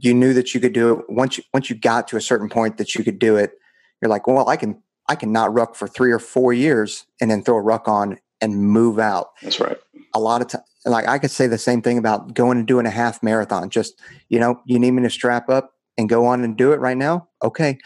[0.00, 1.10] you knew that you could do it.
[1.10, 3.58] Once you once you got to a certain point that you could do it
[4.02, 7.30] you're like well i can i can not ruck for three or four years and
[7.30, 9.28] then throw a ruck on and move out.
[9.40, 9.78] That's right.
[10.14, 12.86] A lot of time like i could say the same thing about going and doing
[12.86, 13.70] a half marathon.
[13.70, 16.80] Just you know you need me to strap up and go on and do it
[16.80, 17.28] right now?
[17.42, 17.78] Okay.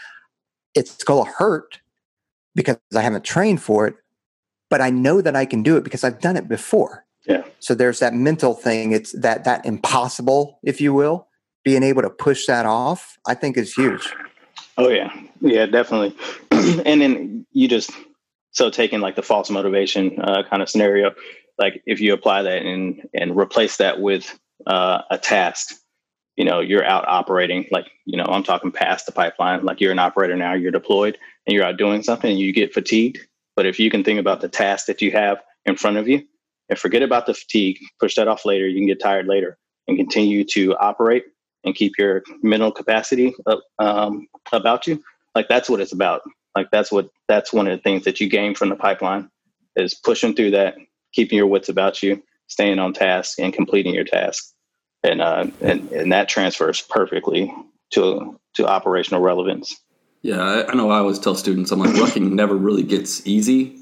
[0.73, 1.79] It's going to hurt
[2.55, 3.95] because i haven't trained for it
[4.69, 7.05] but i know that i can do it because i've done it before.
[7.25, 7.43] Yeah.
[7.59, 8.93] So there's that mental thing.
[8.93, 11.27] It's that that impossible if you will
[11.67, 14.13] being able to push that off, I think is huge.
[14.77, 16.15] Oh yeah, yeah, definitely.
[16.85, 17.91] and then you just
[18.51, 21.13] so taking like the false motivation uh, kind of scenario,
[21.57, 25.75] like if you apply that and and replace that with uh, a task,
[26.37, 27.67] you know, you're out operating.
[27.69, 29.65] Like you know, I'm talking past the pipeline.
[29.65, 32.73] Like you're an operator now, you're deployed, and you're out doing something, and you get
[32.73, 33.19] fatigued.
[33.57, 36.23] But if you can think about the task that you have in front of you,
[36.69, 37.77] and forget about the fatigue.
[37.99, 38.65] Push that off later.
[38.69, 39.57] You can get tired later
[39.89, 41.25] and continue to operate
[41.67, 45.03] and keep your mental capacity up, um, about you.
[45.35, 46.21] Like that's what it's about.
[46.55, 49.29] Like that's what that's one of the things that you gain from the pipeline
[49.75, 50.75] is pushing through that,
[51.13, 54.51] keeping your wits about you, staying on task, and completing your task.
[55.03, 57.53] And uh, and and that transfers perfectly
[57.91, 59.79] to to operational relevance.
[60.23, 60.89] Yeah, I, I know.
[60.89, 63.77] I always tell students, I'm like, working never really gets easy.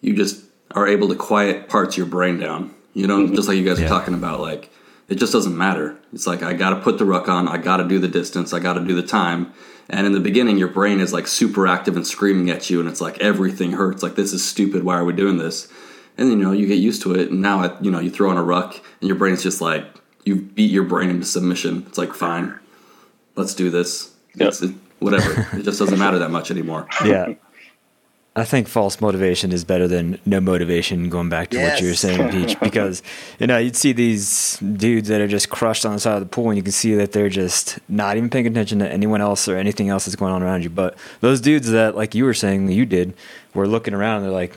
[0.00, 2.74] You just are able to quiet parts of your brain down.
[2.92, 3.36] You know, mm-hmm.
[3.36, 3.86] just like you guys yeah.
[3.86, 4.70] are talking about, like
[5.10, 5.98] it just doesn't matter.
[6.12, 8.52] It's like I got to put the ruck on, I got to do the distance,
[8.52, 9.52] I got to do the time.
[9.88, 12.88] And in the beginning, your brain is like super active and screaming at you, and
[12.88, 14.04] it's like everything hurts.
[14.04, 14.84] Like this is stupid.
[14.84, 15.68] Why are we doing this?
[16.16, 18.36] And you know, you get used to it, and now you know you throw on
[18.36, 19.84] a ruck, and your brain's just like
[20.24, 21.84] you beat your brain into submission.
[21.88, 22.56] It's like fine,
[23.34, 24.14] let's do this.
[24.36, 24.52] Yep.
[24.62, 25.48] It, whatever.
[25.58, 26.86] it just doesn't matter that much anymore.
[27.04, 27.34] Yeah.
[28.36, 31.08] I think false motivation is better than no motivation.
[31.08, 31.72] Going back to yes.
[31.72, 33.02] what you were saying, Peach, because
[33.40, 36.26] you know you'd see these dudes that are just crushed on the side of the
[36.26, 39.48] pool, and you can see that they're just not even paying attention to anyone else
[39.48, 40.70] or anything else that's going on around you.
[40.70, 43.14] But those dudes that, like you were saying, you did,
[43.52, 44.18] were looking around.
[44.18, 44.56] and They're like,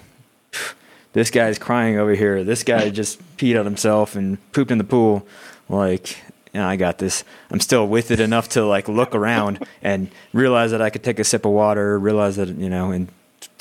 [1.13, 2.43] "This guy's crying over here.
[2.43, 5.25] This guy just peed on himself and pooped in the pool."
[5.67, 6.17] Like,
[6.53, 7.23] yeah, I got this.
[7.49, 11.17] I'm still with it enough to like look around and realize that I could take
[11.17, 11.97] a sip of water.
[11.97, 13.07] Realize that you know, and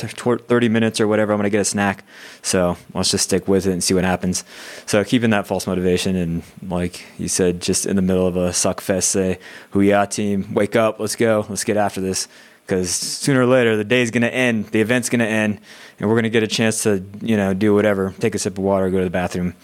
[0.09, 2.05] 30 minutes or whatever, I'm going to get a snack.
[2.43, 4.45] So let's just stick with it and see what happens.
[4.87, 8.53] So keeping that false motivation and like you said, just in the middle of a
[8.53, 9.39] suck fest, say,
[9.71, 12.29] "Hoo-yah team, wake up, let's go, let's get after this."
[12.67, 15.61] Because sooner or later, the day's going to end, the event's going to end,
[15.99, 18.57] and we're going to get a chance to, you know, do whatever, take a sip
[18.57, 19.55] of water, go to the bathroom,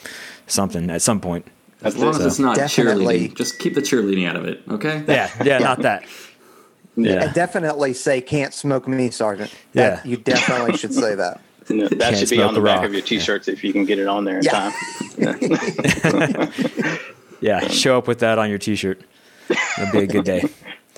[0.48, 1.46] something at some point.
[1.80, 3.28] As long as it's not Definitely.
[3.28, 5.04] cheerleading, just keep the cheerleading out of it, okay?
[5.06, 6.04] Yeah, yeah, not that.
[7.04, 7.32] Yeah.
[7.32, 11.40] definitely say "Can't smoke me, Sergeant." That, yeah, you definitely should say that.
[11.70, 13.52] No, that Can't should be on the back of your T-shirts yeah.
[13.52, 14.72] if you can get it on there in yeah.
[15.18, 16.50] time.
[17.42, 19.02] yeah, show up with that on your T-shirt.
[19.50, 20.44] It'll be a good day.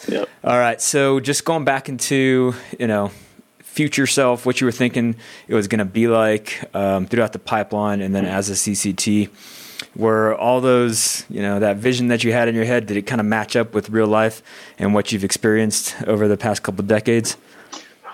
[0.09, 0.29] Yep.
[0.45, 3.11] All right, so just going back into you know
[3.59, 5.15] future self, what you were thinking
[5.47, 9.29] it was going to be like um, throughout the pipeline, and then as a CCT
[10.01, 13.03] were all those you know that vision that you had in your head did it
[13.03, 14.43] kind of match up with real life
[14.79, 17.37] and what you've experienced over the past couple decades?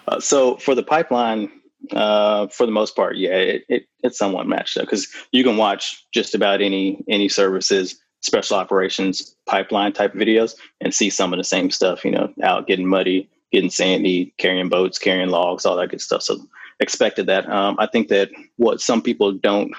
[0.09, 1.51] Uh, so for the pipeline
[1.92, 5.57] uh, for the most part yeah it, it it's somewhat matched up because you can
[5.57, 11.38] watch just about any any services special operations pipeline type videos and see some of
[11.38, 15.77] the same stuff you know out getting muddy getting sandy carrying boats carrying logs all
[15.77, 16.22] that good stuff.
[16.22, 16.38] So
[16.81, 17.49] expected that.
[17.49, 19.72] Um, i think that what some people don't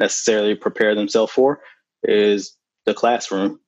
[0.00, 1.60] necessarily prepare themselves for
[2.02, 3.60] is the classroom,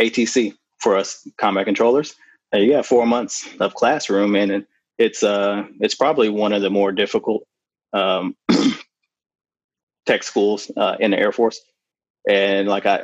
[0.00, 2.14] ATC for us combat controllers.
[2.54, 4.66] Uh, you got four months of classroom, and
[4.98, 7.44] it's uh it's probably one of the more difficult
[7.92, 8.36] um,
[10.06, 11.60] tech schools uh, in the Air Force.
[12.28, 12.96] And like I,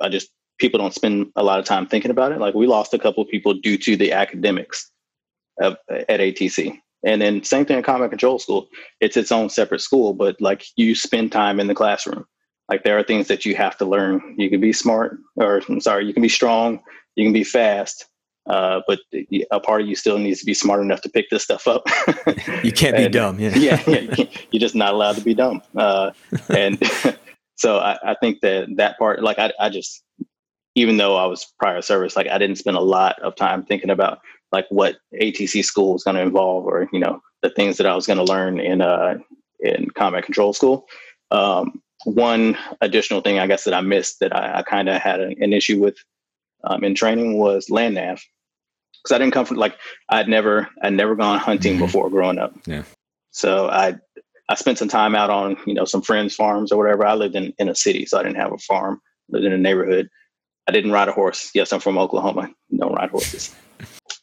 [0.00, 2.38] I, I just people don't spend a lot of time thinking about it.
[2.38, 4.90] Like we lost a couple of people due to the academics
[5.60, 6.78] of, at ATC.
[7.06, 8.68] And then same thing in combat control school.
[9.00, 12.26] It's its own separate school, but like you spend time in the classroom.
[12.68, 14.34] Like there are things that you have to learn.
[14.36, 16.80] You can be smart, or I'm sorry, you can be strong,
[17.14, 18.06] you can be fast,
[18.48, 18.98] uh, but
[19.50, 21.84] a part of you still needs to be smart enough to pick this stuff up.
[22.64, 23.38] you can't and, be dumb.
[23.38, 24.00] Yeah, yeah, yeah
[24.50, 25.62] you are just not allowed to be dumb.
[25.76, 26.10] Uh,
[26.48, 26.78] and
[27.56, 30.02] so I, I, think that that part, like I, I just,
[30.74, 33.90] even though I was prior service, like I didn't spend a lot of time thinking
[33.90, 34.18] about
[34.52, 37.94] like what ATC school was going to involve, or you know the things that I
[37.94, 39.18] was going to learn in uh,
[39.60, 40.86] in combat control school.
[41.30, 45.20] Um, one additional thing I guess that I missed that I, I kind of had
[45.20, 45.96] an, an, issue with
[46.64, 48.22] um, in training was land nav
[49.02, 49.76] because I didn't come from like
[50.08, 51.86] I'd never I'd never gone hunting mm-hmm.
[51.86, 52.54] before growing up.
[52.66, 52.84] Yeah.
[53.30, 53.96] So I
[54.48, 57.04] I spent some time out on you know some friends' farms or whatever.
[57.04, 59.00] I lived in in a city, so I didn't have a farm.
[59.28, 60.08] Lived in a neighborhood.
[60.68, 61.50] I didn't ride a horse.
[61.54, 62.50] Yes, I'm from Oklahoma.
[62.76, 63.54] Don't ride horses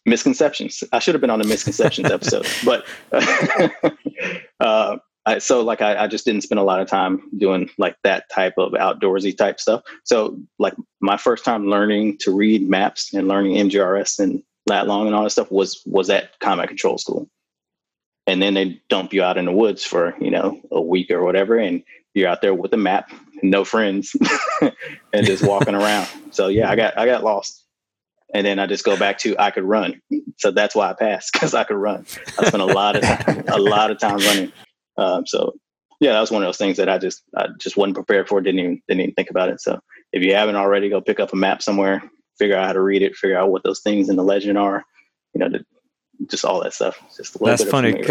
[0.06, 0.84] misconceptions.
[0.92, 2.86] I should have been on the misconceptions episode, but
[4.60, 7.96] uh, I, so like I, I, just didn't spend a lot of time doing like
[8.04, 9.82] that type of outdoorsy type stuff.
[10.04, 15.08] So like my first time learning to read maps and learning MGRS and lat long
[15.08, 17.30] and all that stuff was was at combat control school.
[18.28, 21.24] And then they dump you out in the woods for you know a week or
[21.24, 23.12] whatever, and you're out there with a map,
[23.42, 24.16] no friends,
[25.14, 26.08] and just walking around.
[26.32, 27.63] So yeah, I got I got lost
[28.34, 30.02] and then I just go back to I could run.
[30.38, 32.06] So that's why I passed because I could run.
[32.40, 34.52] I spent a lot of time, a lot of time running.
[34.98, 35.54] Um, so
[36.00, 38.42] yeah, that was one of those things that I just I just wasn't prepared for.
[38.42, 39.62] Didn't even didn't even think about it.
[39.62, 39.80] So
[40.12, 42.04] if you haven't already, go pick up a map somewhere,
[42.38, 44.84] figure out how to read it, figure out what those things in the legend are.
[45.34, 45.66] You know, the,
[46.30, 47.00] just all that stuff.
[47.16, 48.04] Just that's funny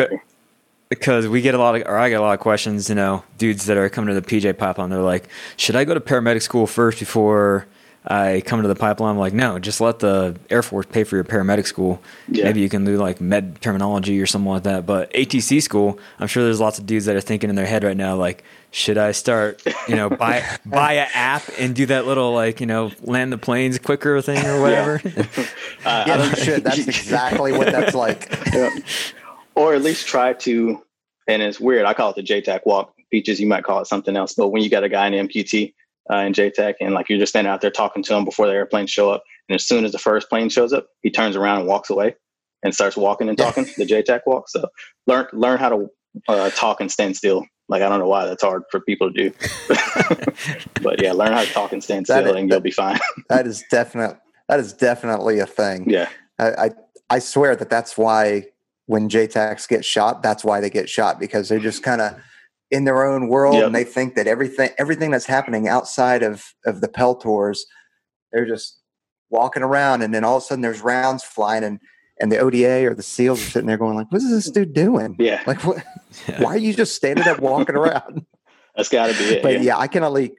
[0.89, 2.89] because we get a lot of, or I get a lot of questions.
[2.89, 5.95] You know, dudes that are coming to the PJ pipeline, they're like, "Should I go
[5.95, 7.67] to paramedic school first before
[8.05, 11.17] I come to the pipeline?" I'm like, "No, just let the Air Force pay for
[11.17, 12.03] your paramedic school.
[12.29, 12.45] Yeah.
[12.45, 16.27] Maybe you can do like med terminology or something like that." But ATC school, I'm
[16.27, 18.99] sure there's lots of dudes that are thinking in their head right now, like, "Should
[18.99, 22.91] I start, you know, buy buy a app and do that little like, you know,
[23.03, 25.01] land the planes quicker thing or whatever?"
[25.85, 26.65] Uh, Yeah, you should.
[26.65, 28.29] That's exactly what that's like.
[28.53, 28.71] yeah.
[29.55, 30.81] Or at least try to,
[31.29, 31.85] and it's weird.
[31.85, 32.95] I call it the JTAC walk.
[33.11, 34.33] Peaches, you might call it something else.
[34.35, 35.75] But when you got a guy in MQT
[36.11, 38.53] uh, in JTAC and like you're just standing out there talking to him before the
[38.53, 41.59] airplanes show up, and as soon as the first plane shows up, he turns around
[41.61, 42.15] and walks away
[42.62, 43.65] and starts walking and talking.
[43.77, 44.49] the JTAC walk.
[44.49, 44.65] So
[45.07, 45.88] learn learn how to
[46.29, 47.45] uh, talk and stand still.
[47.69, 49.35] Like I don't know why that's hard for people to do,
[50.83, 52.99] but yeah, learn how to talk and stand still, is- and you'll be fine.
[53.29, 54.19] That is definite.
[54.49, 55.88] That is definitely a thing.
[55.88, 56.71] yeah, I, I
[57.11, 58.47] I swear that that's why
[58.87, 62.17] when JTACs get shot, that's why they get shot because they're just kind of
[62.73, 63.67] in their own world Yep.
[63.67, 67.61] and they think that everything everything that's happening outside of of the Peltors,
[68.33, 68.81] they're just
[69.31, 71.79] walking around and then all of a sudden there's rounds flying and
[72.21, 74.75] and the ODA or the SEALs are sitting there going like, "What is this dude
[74.75, 75.17] doing?
[75.19, 75.83] yeah, Like, what?
[76.39, 78.25] Why are you just standing there walking around?"
[78.77, 79.43] that's got to be it.
[79.43, 79.61] but yeah.
[79.61, 79.79] yeah.
[79.79, 80.33] I can only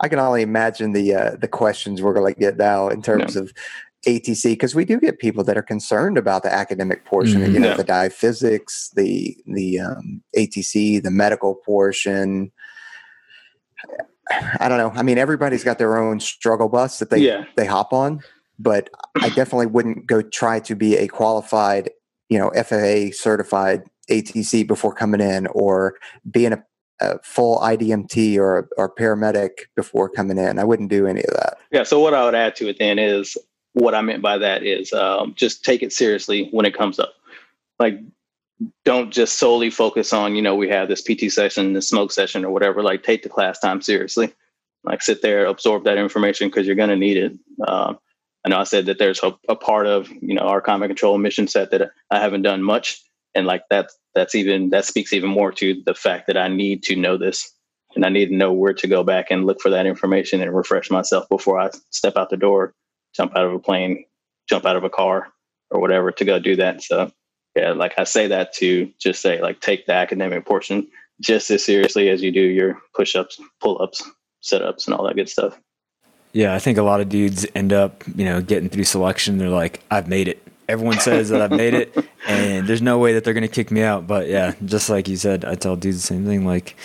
[0.00, 3.36] I can only imagine the uh, the questions we're going to get now in terms
[3.36, 3.52] of
[4.06, 7.52] ATC because we do get people that are concerned about the academic portion, Mhm.
[7.52, 7.76] you know, Yeah.
[7.76, 12.50] the dive physics, the the um, ATC, the medical portion.
[14.60, 14.92] I don't know.
[14.94, 17.44] I mean, everybody's got their own struggle bus that they Yeah.
[17.56, 18.20] they hop on,
[18.58, 18.88] but
[19.20, 21.90] I definitely wouldn't go try to be a qualified,
[22.28, 25.94] you know, FAA certified ATC before coming in, or
[26.30, 26.62] being a,
[27.00, 30.58] a full IDMT or or paramedic before coming in.
[30.58, 31.58] I wouldn't do any of that.
[31.72, 31.82] Yeah.
[31.82, 33.36] So what I would add to it then is
[33.72, 37.14] what I meant by that is um, just take it seriously when it comes up.
[37.78, 38.00] Like,
[38.84, 42.44] don't just solely focus on you know we have this PT session, this smoke session,
[42.44, 42.82] or whatever.
[42.82, 44.32] Like, take the class time seriously.
[44.84, 47.32] Like, sit there, absorb that information because you're going to need it.
[47.66, 47.98] Um,
[48.44, 51.18] I know I said that there's a, a part of you know our combat control
[51.18, 53.02] mission set that I haven't done much,
[53.34, 56.82] and like that's that's even that speaks even more to the fact that I need
[56.84, 57.54] to know this
[57.94, 60.54] and I need to know where to go back and look for that information and
[60.54, 62.74] refresh myself before I step out the door,
[63.14, 64.04] jump out of a plane,
[64.48, 65.28] jump out of a car
[65.70, 66.82] or whatever to go do that.
[66.82, 67.10] So
[67.56, 70.88] yeah, like I say that to just say like take the academic portion
[71.20, 74.02] just as seriously as you do your push ups, pull ups,
[74.40, 75.58] sit ups and all that good stuff.
[76.32, 79.38] Yeah, I think a lot of dudes end up, you know, getting through selection.
[79.38, 80.46] They're like, I've made it.
[80.70, 83.70] Everyone says that I've made it, and there's no way that they're going to kick
[83.70, 84.06] me out.
[84.06, 86.46] But yeah, just like you said, I tell dudes the same thing.
[86.46, 86.76] Like,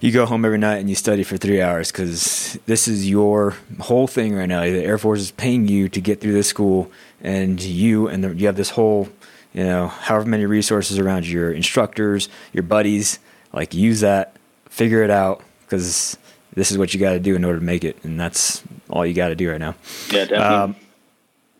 [0.00, 3.56] you go home every night and you study for three hours because this is your
[3.80, 4.60] whole thing right now.
[4.60, 8.34] The Air Force is paying you to get through this school, and you and the,
[8.34, 9.08] you have this whole,
[9.52, 13.18] you know, however many resources around you, your instructors, your buddies.
[13.52, 14.36] Like, use that,
[14.68, 16.16] figure it out, because
[16.54, 19.04] this is what you got to do in order to make it, and that's all
[19.04, 19.74] you got to do right now.
[20.10, 20.44] Yeah, definitely.
[20.44, 20.76] Um,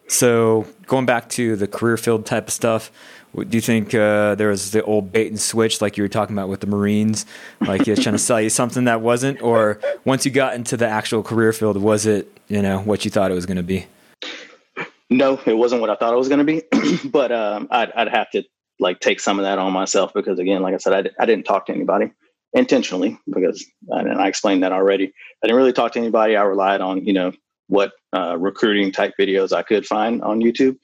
[0.06, 2.90] so going back to the career field type of stuff,
[3.34, 6.36] do you think uh, there was the old bait and switch like you were talking
[6.36, 7.26] about with the Marines,
[7.60, 10.86] like it's trying to sell you something that wasn't, or once you got into the
[10.86, 13.86] actual career field, was it you know what you thought it was going to be?
[15.10, 16.62] No, it wasn't what I thought it was going to be,
[17.08, 18.44] but um, I'd, I'd have to
[18.80, 21.44] like take some of that on myself because again, like I said, I, I didn't
[21.44, 22.12] talk to anybody
[22.52, 25.12] intentionally because and I explained that already.
[25.42, 26.36] I didn't really talk to anybody.
[26.36, 27.32] I relied on you know
[27.68, 30.76] what uh, recruiting type videos I could find on YouTube,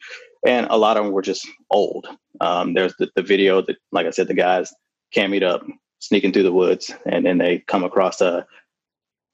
[0.47, 2.07] and a lot of them were just old.
[2.41, 4.73] Um, there's the, the video that, like I said, the guys
[5.15, 5.65] cammied up,
[5.99, 8.47] sneaking through the woods, and then they come across a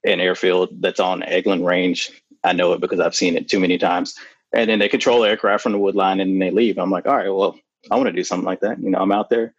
[0.04, 2.22] an airfield that's on Eglin Range.
[2.44, 4.14] I know it because I've seen it too many times
[4.52, 6.78] and then they control aircraft from the wood line and then they leave.
[6.78, 7.58] I'm like, all right, well,
[7.90, 8.80] I want to do something like that.
[8.80, 9.54] You know, I'm out there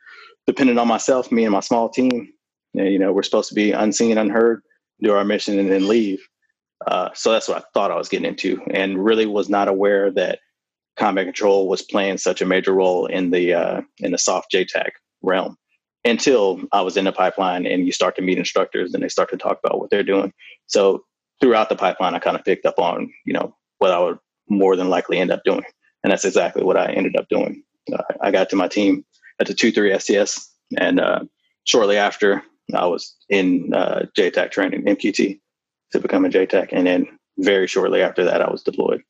[0.45, 2.33] depending on myself, me and my small team.
[2.73, 4.61] You know, we're supposed to be unseen, unheard,
[5.01, 6.25] do our mission, and then leave.
[6.85, 10.11] Uh, so that's what I thought I was getting into, and really was not aware
[10.11, 10.39] that
[10.97, 14.89] combat control was playing such a major role in the uh, in the SOF JTAC
[15.21, 15.57] realm
[16.05, 19.29] until I was in the pipeline and you start to meet instructors and they start
[19.31, 20.33] to talk about what they're doing.
[20.67, 21.03] So
[21.41, 24.19] throughout the pipeline, I kind of picked up on you know what I would
[24.49, 25.63] more than likely end up doing.
[26.03, 27.63] And that's exactly what I ended up doing.
[27.91, 29.05] Uh, I got to my team
[29.39, 31.21] at the 2 3 STS, and uh,
[31.63, 35.39] shortly after, I was in uh, JTAC training, MQT,
[35.91, 36.69] to become a JTAC.
[36.71, 37.07] And then
[37.37, 39.03] very shortly after that, I was deployed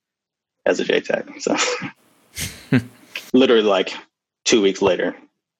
[0.65, 1.41] as a JTAC.
[1.41, 2.80] So
[3.34, 3.93] literally, like
[4.45, 5.15] two weeks later,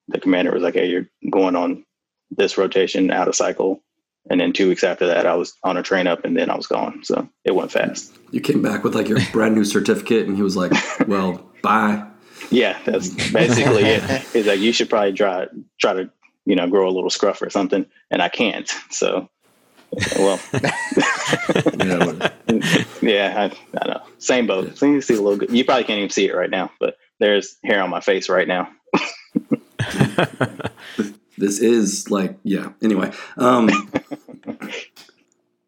[0.08, 1.86] the commander was like, Hey, you're going on
[2.30, 3.82] this rotation out of cycle.
[4.30, 6.56] And then two weeks after that, I was on a train up and then I
[6.56, 7.02] was gone.
[7.04, 8.14] So it went fast.
[8.32, 10.74] You came back with like your brand new certificate, and he was like,
[11.08, 12.06] "Well, bye."
[12.52, 14.04] Yeah, that's basically it.
[14.34, 15.48] He's like, you should probably try
[15.80, 16.10] try to
[16.48, 18.72] you know, grow a little scruff or something, and I can't.
[18.90, 19.30] So,
[20.18, 20.40] well,
[21.80, 22.30] yeah,
[23.02, 24.02] yeah I, I, know.
[24.18, 24.78] Same boat.
[24.78, 25.38] So you see a little.
[25.38, 25.52] Good.
[25.52, 28.48] You probably can't even see it right now, but there's hair on my face right
[28.48, 28.70] now.
[31.38, 32.72] this is like, yeah.
[32.82, 33.70] Anyway, um,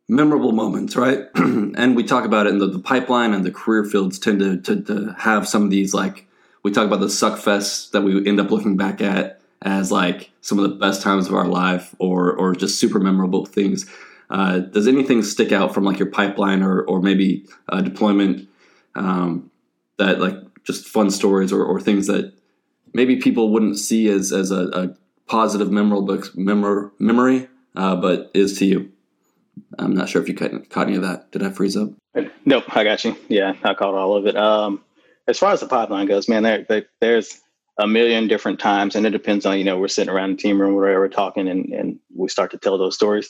[0.10, 1.26] memorable moments, right?
[1.36, 4.60] and we talk about it in the, the, pipeline and the career fields tend to,
[4.62, 6.26] to, to have some of these like
[6.64, 10.32] we talk about the suck fests that we end up looking back at as like
[10.42, 13.86] some of the best times of our life or or just super memorable things.
[14.30, 18.48] Uh, does anything stick out from like your pipeline or or maybe a deployment
[18.96, 19.50] um,
[19.98, 22.34] that like just fun stories or, or things that
[22.94, 24.96] maybe people wouldn't see as as a, a
[25.28, 28.92] positive memorable memor, memory, uh, but is to you?
[29.78, 31.32] I'm not sure if you caught, caught any of that.
[31.32, 31.90] Did I freeze up?
[32.46, 33.16] Nope, I got you.
[33.28, 34.36] Yeah, I caught all of it.
[34.36, 34.84] Um,
[35.28, 37.40] as far as the pipeline goes, man, there, there, there's
[37.78, 40.60] a million different times, and it depends on you know we're sitting around the team
[40.60, 43.30] room, whatever, talking, and and we start to tell those stories.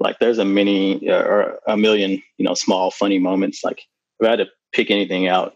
[0.00, 3.64] Like there's a many uh, or a million you know small funny moments.
[3.64, 3.82] Like
[4.20, 5.54] if I had to pick anything out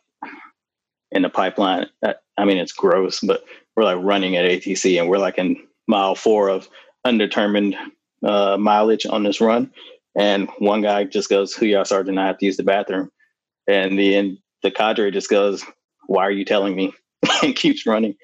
[1.11, 3.45] in the pipeline, that, I mean it's gross, but
[3.77, 6.69] we're like running at ATC, and we're like in mile four of
[7.05, 7.77] undetermined
[8.25, 9.71] uh, mileage on this run,
[10.17, 12.19] and one guy just goes, "Who y'all, sergeant?
[12.19, 13.11] I have to use the bathroom,"
[13.67, 15.65] and the the cadre just goes,
[16.07, 16.93] "Why are you telling me?"
[17.43, 18.15] and keeps running.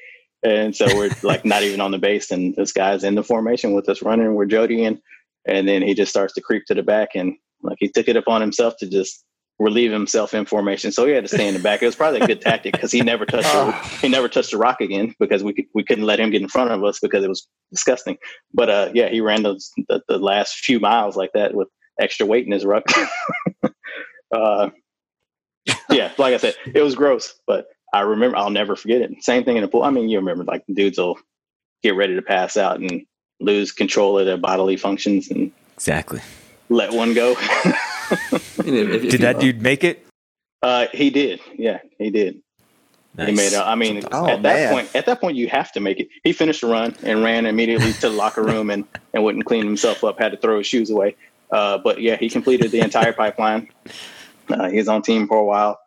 [0.43, 3.73] And so we're like not even on the base, and this guy's in the formation
[3.73, 4.35] with us running.
[4.35, 5.01] We're jodying,
[5.49, 8.17] and then he just starts to creep to the back, and like he took it
[8.17, 9.25] upon himself to just
[9.59, 10.93] relieve himself in formation.
[10.93, 11.83] So he had to stay in the back.
[11.83, 14.59] It was probably a good tactic because he never touched the, he never touched the
[14.59, 17.25] rock again because we could, we couldn't let him get in front of us because
[17.25, 18.19] it was disgusting.
[18.55, 21.69] But uh, yeah, he ran those the, the last few miles like that with
[22.01, 22.85] extra weight in his ruck.
[24.35, 24.71] uh,
[25.91, 29.11] yeah, like I said, it was gross, but I remember I'll never forget it.
[29.23, 29.83] Same thing in the pool.
[29.83, 31.19] I mean, you remember like dudes will
[31.83, 33.03] get ready to pass out and
[33.41, 36.21] lose control of their bodily functions and exactly
[36.69, 37.35] let one go.
[38.63, 40.07] did that dude make it?
[40.63, 41.41] Uh, he did.
[41.55, 42.43] Yeah, he did.
[43.17, 43.29] Nice.
[43.29, 43.53] He made.
[43.53, 44.73] A, I mean, oh, at that man.
[44.73, 46.09] point, at that point, you have to make it.
[46.25, 48.85] He finished the run and ran immediately to the locker room and
[49.15, 50.19] and wouldn't clean himself up.
[50.19, 51.17] Had to throw his shoes away.
[51.51, 53.69] Uh, but yeah, he completed the entire pipeline.
[54.49, 55.79] Uh, he was on team for a while.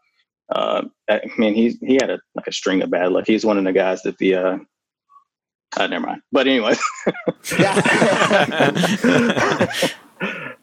[0.49, 3.25] Uh, I mean, he he had a like a string of bad luck.
[3.27, 4.35] He's one of the guys that the
[5.77, 6.21] uh, never mind.
[6.31, 6.75] But anyway,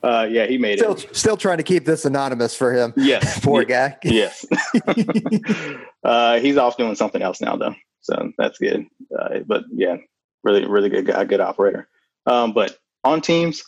[0.02, 1.16] uh, yeah, he made still, it.
[1.16, 2.92] Still trying to keep this anonymous for him.
[2.96, 3.96] Yes, poor guy.
[4.04, 4.44] yes,
[6.04, 8.86] uh, he's off doing something else now though, so that's good.
[9.18, 9.96] Uh, but yeah,
[10.44, 11.88] really, really good guy, good operator.
[12.26, 13.62] Um, but on teams,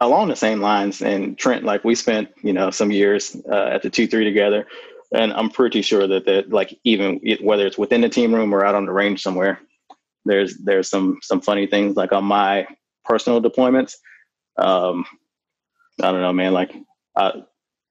[0.00, 3.82] along the same lines, and Trent, like we spent, you know, some years uh, at
[3.82, 4.66] the two three together
[5.14, 8.64] and I'm pretty sure that that like even whether it's within the team room or
[8.64, 9.60] out on the range somewhere,
[10.26, 12.66] there's there's some some funny things like on my
[13.04, 13.94] personal deployments.
[14.58, 15.06] Um,
[16.02, 16.52] I don't know, man.
[16.52, 16.74] Like,
[17.14, 17.40] uh,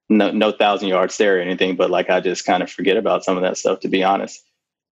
[0.10, 3.24] no no thousand yard stare or anything, but like I just kind of forget about
[3.24, 4.42] some of that stuff to be honest.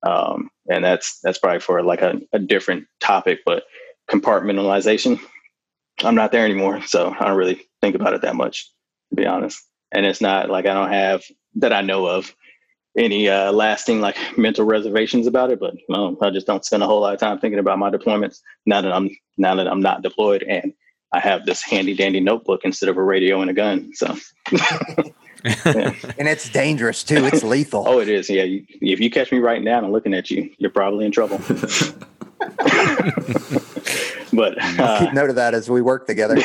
[0.04, 3.64] Um, and that's that's probably for like a, a different topic, but
[4.10, 5.20] compartmentalization.
[6.04, 8.70] I'm not there anymore, so I don't really think about it that much,
[9.10, 9.62] to be honest.
[9.92, 11.24] And it's not like I don't have
[11.56, 12.34] that I know of
[12.98, 15.60] any uh, lasting like mental reservations about it.
[15.60, 18.40] But no, I just don't spend a whole lot of time thinking about my deployments
[18.66, 20.74] now that I'm now that I'm not deployed and
[21.14, 23.92] I have this handy dandy notebook instead of a radio and a gun.
[23.94, 24.16] So.
[24.52, 24.80] yeah.
[26.18, 27.26] And it's dangerous too.
[27.26, 27.84] It's lethal.
[27.86, 28.30] oh, it is.
[28.30, 28.44] Yeah.
[28.44, 31.38] You, if you catch me right now and looking at you, you're probably in trouble.
[34.34, 36.36] but uh, keep note of that as we work together.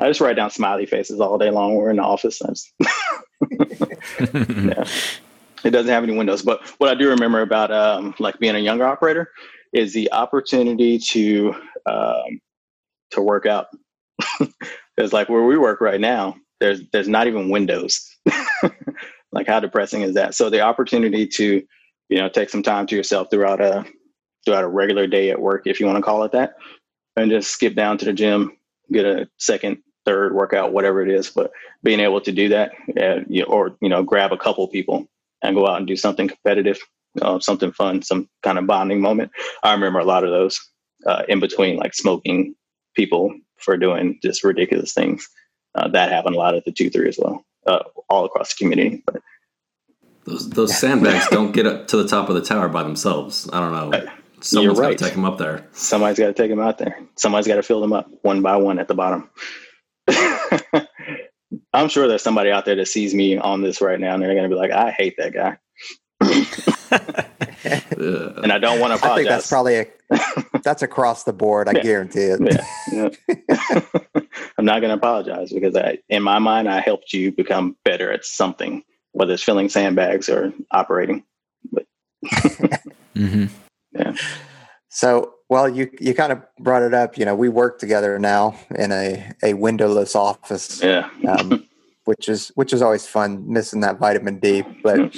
[0.00, 1.74] I just write down smiley faces all day long.
[1.74, 2.40] We're in the office.
[3.50, 4.84] yeah.
[5.62, 6.40] It doesn't have any windows.
[6.42, 9.30] But what I do remember about um, like being a younger operator
[9.74, 11.54] is the opportunity to
[11.84, 12.40] um,
[13.10, 13.66] to work out.
[14.96, 18.08] Because like where we work right now, there's there's not even windows.
[19.32, 20.34] like how depressing is that?
[20.34, 21.62] So the opportunity to
[22.08, 23.84] you know take some time to yourself throughout a
[24.44, 26.54] throughout a regular day at work, if you want to call it that,
[27.16, 28.56] and just skip down to the gym,
[28.92, 31.30] get a second third workout, whatever it is.
[31.30, 35.08] But being able to do that, uh, you, or you know, grab a couple people
[35.42, 36.78] and go out and do something competitive,
[37.20, 39.30] uh, something fun, some kind of bonding moment.
[39.62, 40.60] I remember a lot of those
[41.06, 42.54] uh, in between, like smoking
[42.94, 45.28] people for doing just ridiculous things.
[45.74, 48.64] Uh, that happened a lot at the two three as well, uh, all across the
[48.64, 49.02] community.
[49.06, 49.22] But
[50.24, 53.48] those those sandbags don't get up to the top of the tower by themselves.
[53.52, 54.10] I don't know.
[54.40, 54.90] Someone's right.
[54.90, 55.66] got to take them up there.
[55.72, 56.98] Somebody's got to take them out there.
[57.16, 59.30] Somebody's got to fill them up one by one at the bottom.
[61.72, 64.34] I'm sure there's somebody out there that sees me on this right now and they're
[64.34, 65.58] going to be like, I hate that guy.
[68.40, 69.02] and I don't want to apologize.
[69.02, 69.86] I think that's probably a,
[70.62, 71.68] that's across the board.
[71.68, 71.82] I yeah.
[71.82, 72.40] guarantee it.
[72.92, 72.92] Yeah.
[72.92, 73.08] yeah.
[74.58, 78.12] I'm not going to apologize because I, in my mind, I helped you become better
[78.12, 78.82] at something,
[79.12, 81.24] whether it's filling sandbags or operating.
[81.72, 81.86] But
[83.14, 83.46] mm-hmm.
[83.92, 84.14] Yeah.
[84.88, 87.16] So, well, you you kind of brought it up.
[87.16, 90.82] You know, we work together now in a a windowless office.
[90.82, 91.08] Yeah.
[91.28, 91.66] um,
[92.04, 93.44] which is which is always fun.
[93.50, 95.16] Missing that vitamin D, but.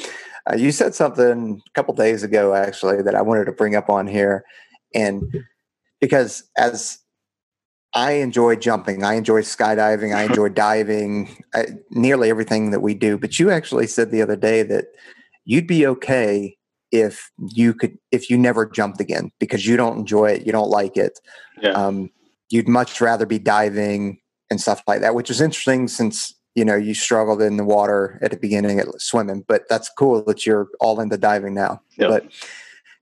[0.51, 3.89] Uh, you said something a couple days ago, actually, that I wanted to bring up
[3.89, 4.45] on here,
[4.93, 5.23] and
[6.01, 6.99] because as
[7.95, 13.18] I enjoy jumping, I enjoy skydiving, I enjoy diving, I, nearly everything that we do.
[13.18, 14.87] But you actually said the other day that
[15.45, 16.57] you'd be okay
[16.93, 20.70] if you could if you never jumped again because you don't enjoy it, you don't
[20.70, 21.18] like it.
[21.61, 21.70] Yeah.
[21.70, 22.11] Um,
[22.51, 24.20] you'd much rather be diving
[24.51, 28.18] and stuff like that, which is interesting since you know you struggled in the water
[28.22, 29.45] at the beginning at swimming.
[29.49, 31.80] But that's cool that you're all into diving now.
[31.97, 32.11] Yep.
[32.11, 32.26] But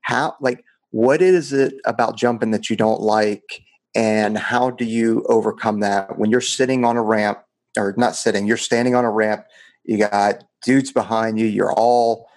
[0.01, 3.63] how like what is it about jumping that you don't like
[3.93, 7.39] and how do you overcome that when you're sitting on a ramp
[7.77, 9.45] or not sitting you're standing on a ramp
[9.85, 12.27] you got dudes behind you you're all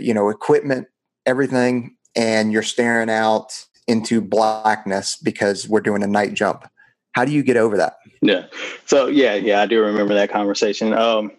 [0.00, 0.88] you know equipment
[1.26, 3.52] everything and you're staring out
[3.86, 6.64] into blackness because we're doing a night jump
[7.12, 8.46] how do you get over that yeah
[8.86, 11.32] so yeah yeah i do remember that conversation um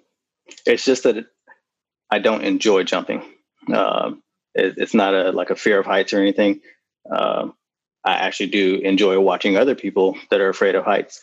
[0.65, 1.25] it's just that
[2.11, 3.23] i don't enjoy jumping
[3.73, 4.23] um
[4.55, 6.61] it, it's not a like a fear of heights or anything.
[7.09, 7.53] Um,
[8.03, 11.21] I actually do enjoy watching other people that are afraid of heights.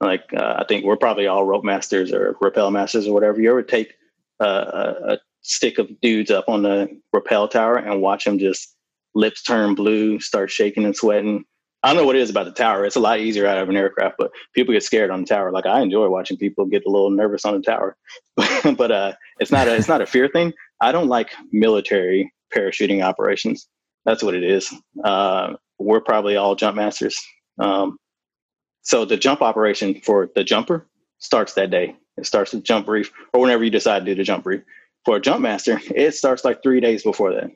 [0.00, 3.40] Like uh, I think we're probably all rope masters or rappel masters or whatever.
[3.40, 3.94] You ever take
[4.40, 8.74] uh, a, a stick of dudes up on the rappel tower and watch them just
[9.14, 11.44] lips turn blue, start shaking and sweating.
[11.82, 12.84] I don't know what it is about the tower.
[12.84, 15.50] It's a lot easier out of an aircraft, but people get scared on the tower.
[15.50, 17.96] Like I enjoy watching people get a little nervous on the tower,
[18.76, 20.52] but uh, it's not a it's not a fear thing.
[20.80, 23.66] I don't like military parachuting operations.
[24.04, 24.72] That's what it is.
[25.02, 27.20] Uh, we're probably all jump masters.
[27.58, 27.98] Um,
[28.82, 30.86] so the jump operation for the jumper
[31.18, 31.96] starts that day.
[32.16, 34.62] It starts the jump brief or whenever you decide to do the jump brief.
[35.04, 37.50] For a jump master, it starts like three days before that.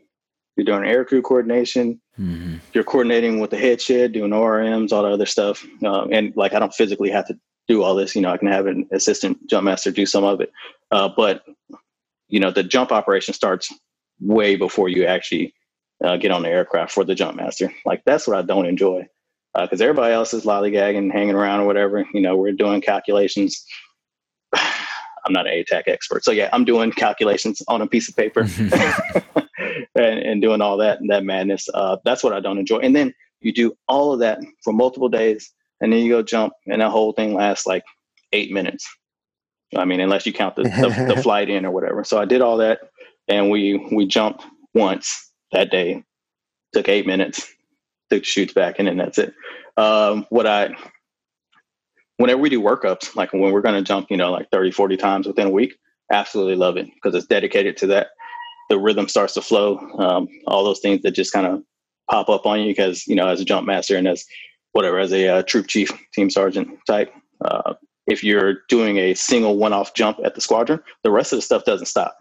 [0.56, 2.00] You're doing air crew coordination.
[2.18, 2.56] Mm-hmm.
[2.72, 5.66] You're coordinating with the head shed, doing ORMs, all the other stuff.
[5.82, 8.14] Uh, and like, I don't physically have to do all this.
[8.14, 10.52] You know, I can have an assistant jump master do some of it.
[10.90, 11.42] Uh, but
[12.28, 13.72] you know, the jump operation starts
[14.20, 15.54] way before you actually
[16.02, 17.72] uh, get on the aircraft for the jump master.
[17.84, 19.06] Like that's what I don't enjoy
[19.54, 22.06] because uh, everybody else is lollygagging, hanging around or whatever.
[22.12, 23.64] You know, we're doing calculations.
[25.24, 28.40] I'm not an ATAC expert, so yeah, I'm doing calculations on a piece of paper
[29.94, 31.68] and, and, doing all that and that madness.
[31.72, 32.78] Uh, that's what I don't enjoy.
[32.78, 36.52] And then you do all of that for multiple days, and then you go jump,
[36.66, 37.84] and that whole thing lasts like
[38.32, 38.86] eight minutes.
[39.76, 42.04] I mean, unless you count the, the, the flight in or whatever.
[42.04, 42.78] So I did all that
[43.28, 44.44] and we we jumped
[44.74, 46.02] once that day.
[46.72, 47.50] Took eight minutes.
[48.10, 49.34] Took chutes back, and then that's it.
[49.76, 50.74] Um, what I
[52.16, 54.96] whenever we do workups, like when we're going to jump, you know, like 30, 40
[54.96, 55.74] times within a week,
[56.12, 58.08] absolutely love it because it's dedicated to that.
[58.70, 59.78] The rhythm starts to flow.
[59.98, 61.62] Um, all those things that just kind of
[62.10, 64.24] pop up on you because you know, as a jump master and as
[64.72, 67.12] whatever, as a uh, troop chief, team sergeant type,
[67.44, 67.74] uh,
[68.06, 71.64] if you're doing a single one-off jump at the squadron, the rest of the stuff
[71.64, 72.16] doesn't stop.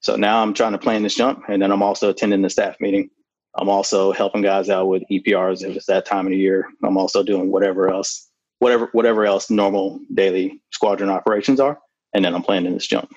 [0.00, 2.76] So now I'm trying to plan this jump, and then I'm also attending the staff
[2.80, 3.10] meeting.
[3.56, 6.66] I'm also helping guys out with EPRs if it's that time of the year.
[6.82, 8.28] I'm also doing whatever else,
[8.64, 11.78] whatever whatever else normal daily squadron operations are,
[12.14, 13.12] and then I'm planning this jump.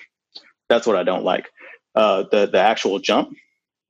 [0.68, 1.48] That's what I don't like.
[1.94, 3.34] Uh, the the actual jump.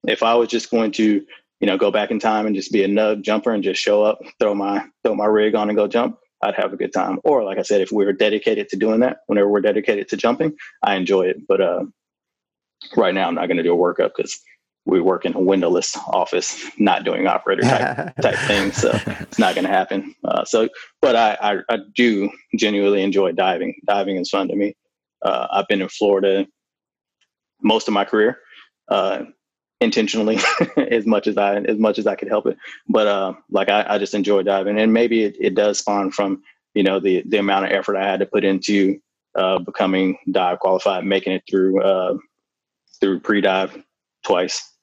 [0.06, 1.24] If I was just going to,
[1.60, 4.04] you know, go back in time and just be a nub jumper and just show
[4.04, 7.18] up, throw my throw my rig on and go jump, I'd have a good time.
[7.24, 10.16] Or like I said, if we are dedicated to doing that, whenever we're dedicated to
[10.16, 11.38] jumping, I enjoy it.
[11.48, 11.86] But uh,
[12.96, 14.40] right now I'm not going to do a workup because
[14.88, 18.76] we work in a windowless office, not doing operator type type things.
[18.76, 20.14] So it's not going to happen.
[20.24, 20.68] Uh, so,
[21.02, 23.74] but I, I, I do genuinely enjoy diving.
[23.86, 24.74] Diving is fun to me.
[25.22, 26.46] Uh, I've been in Florida
[27.62, 28.38] most of my career,
[28.88, 29.24] uh,
[29.80, 30.38] intentionally
[30.76, 32.56] as much as I as much as I could help it.
[32.88, 36.42] But uh, like I, I just enjoy diving, and maybe it, it does spawn from
[36.74, 38.98] you know the the amount of effort I had to put into
[39.34, 42.16] uh, becoming dive qualified, making it through uh,
[43.00, 43.76] through pre-dive
[44.24, 44.77] twice.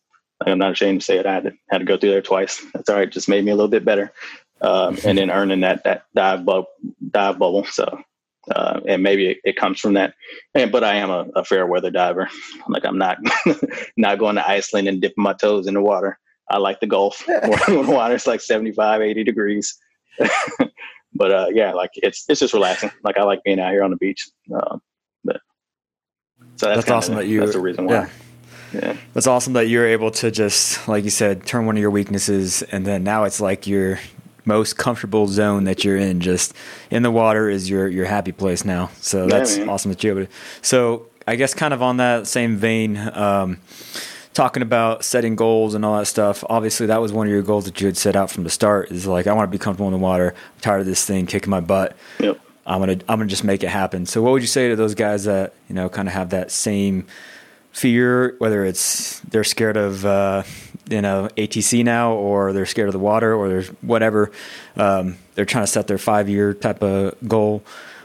[0.45, 1.25] I'm not ashamed to say it.
[1.25, 2.63] I had to, had to go through there twice.
[2.73, 3.09] That's all right.
[3.09, 4.11] Just made me a little bit better.
[4.61, 6.65] Um, and then earning that, that dive, bu-
[7.11, 7.65] dive bubble.
[7.65, 7.99] So,
[8.53, 10.13] uh, and maybe it, it, comes from that.
[10.53, 12.29] And, but I am a, a fair weather diver.
[12.67, 13.17] Like I'm not,
[13.97, 16.19] not going to Iceland and dipping my toes in the water.
[16.49, 17.23] I like the Gulf
[17.67, 19.77] when water's like 75, 80 degrees.
[21.13, 22.91] but, uh, yeah, like it's, it's just relaxing.
[23.03, 24.29] Like I like being out here on the beach.
[24.53, 24.81] Um,
[25.23, 25.41] but
[26.55, 27.39] so that's, that's awesome the, that you.
[27.39, 27.93] That's the reason why.
[27.93, 28.09] Yeah.
[28.75, 28.97] Yeah.
[29.13, 32.61] That's awesome that you're able to just, like you said, turn one of your weaknesses,
[32.63, 33.99] and then now it's like your
[34.45, 36.19] most comfortable zone that you're in.
[36.19, 36.53] Just
[36.91, 38.91] in the water is your your happy place now.
[39.01, 40.33] So that's yeah, awesome that you're able to.
[40.61, 42.97] So I guess kind of on that same vein.
[42.97, 43.59] Um,
[44.33, 46.43] talking about setting goals and all that stuff.
[46.49, 48.91] Obviously, that was one of your goals that you had set out from the start.
[48.91, 50.35] Is like I want to be comfortable in the water.
[50.35, 51.95] I'm tired of this thing kicking my butt.
[52.19, 52.39] Yep.
[52.67, 54.05] I'm gonna I'm gonna just make it happen.
[54.05, 56.51] So, what would you say to those guys that you know kind of have that
[56.51, 57.07] same
[57.75, 60.43] fear, whether it's they're scared of uh,
[60.89, 64.31] you know ATC now, or they're scared of the water, or there's whatever.
[64.75, 67.63] Um, they're trying to set their five year type of goal.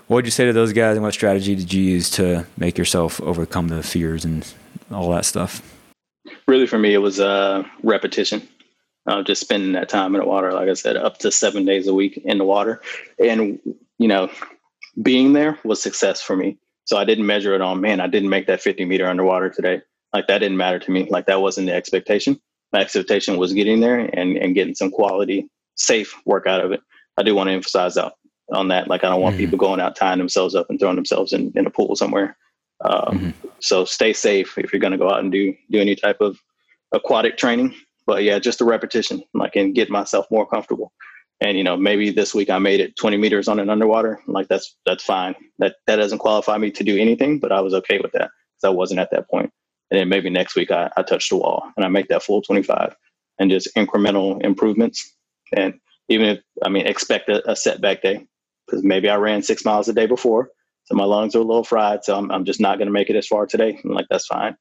[0.09, 2.77] What would you say to those guys, and what strategy did you use to make
[2.77, 4.47] yourself overcome the fears and
[4.91, 5.63] all that stuff?
[6.47, 8.47] really for me, it was uh, repetition.
[9.07, 11.87] Uh, just spending that time in the water, like I said, up to seven days
[11.87, 12.83] a week in the water.
[13.19, 13.59] And,
[13.99, 14.31] you know,
[15.01, 16.59] being there was success for me.
[16.91, 19.81] So I didn't measure it on, man, I didn't make that 50 meter underwater today.
[20.13, 21.07] Like that didn't matter to me.
[21.09, 22.41] Like that wasn't the expectation.
[22.73, 26.81] My expectation was getting there and, and getting some quality, safe work out of it.
[27.17, 28.15] I do want to emphasize that
[28.53, 28.89] on that.
[28.89, 29.45] Like I don't want mm-hmm.
[29.45, 32.37] people going out tying themselves up and throwing themselves in, in a pool somewhere.
[32.85, 33.49] Um, mm-hmm.
[33.61, 36.41] So stay safe if you're going to go out and do do any type of
[36.91, 37.73] aquatic training.
[38.05, 40.93] But yeah, just a repetition, like and get myself more comfortable.
[41.41, 44.21] And you know, maybe this week I made it 20 meters on an underwater.
[44.27, 45.35] Like that's that's fine.
[45.59, 48.65] That that doesn't qualify me to do anything, but I was okay with that because
[48.65, 49.27] I wasn't at that.
[49.33, 49.51] And
[49.91, 52.95] then maybe next week I, I touch the wall and I make that full 25
[53.39, 55.15] and just incremental improvements.
[55.57, 58.27] And even if I mean expect a, a setback day
[58.67, 60.51] because maybe I ran six miles a day before
[60.91, 62.05] so my lungs are a little fried.
[62.05, 63.81] So I'm, I'm just not going to make it as far today.
[63.85, 64.57] I'm like, that's fine.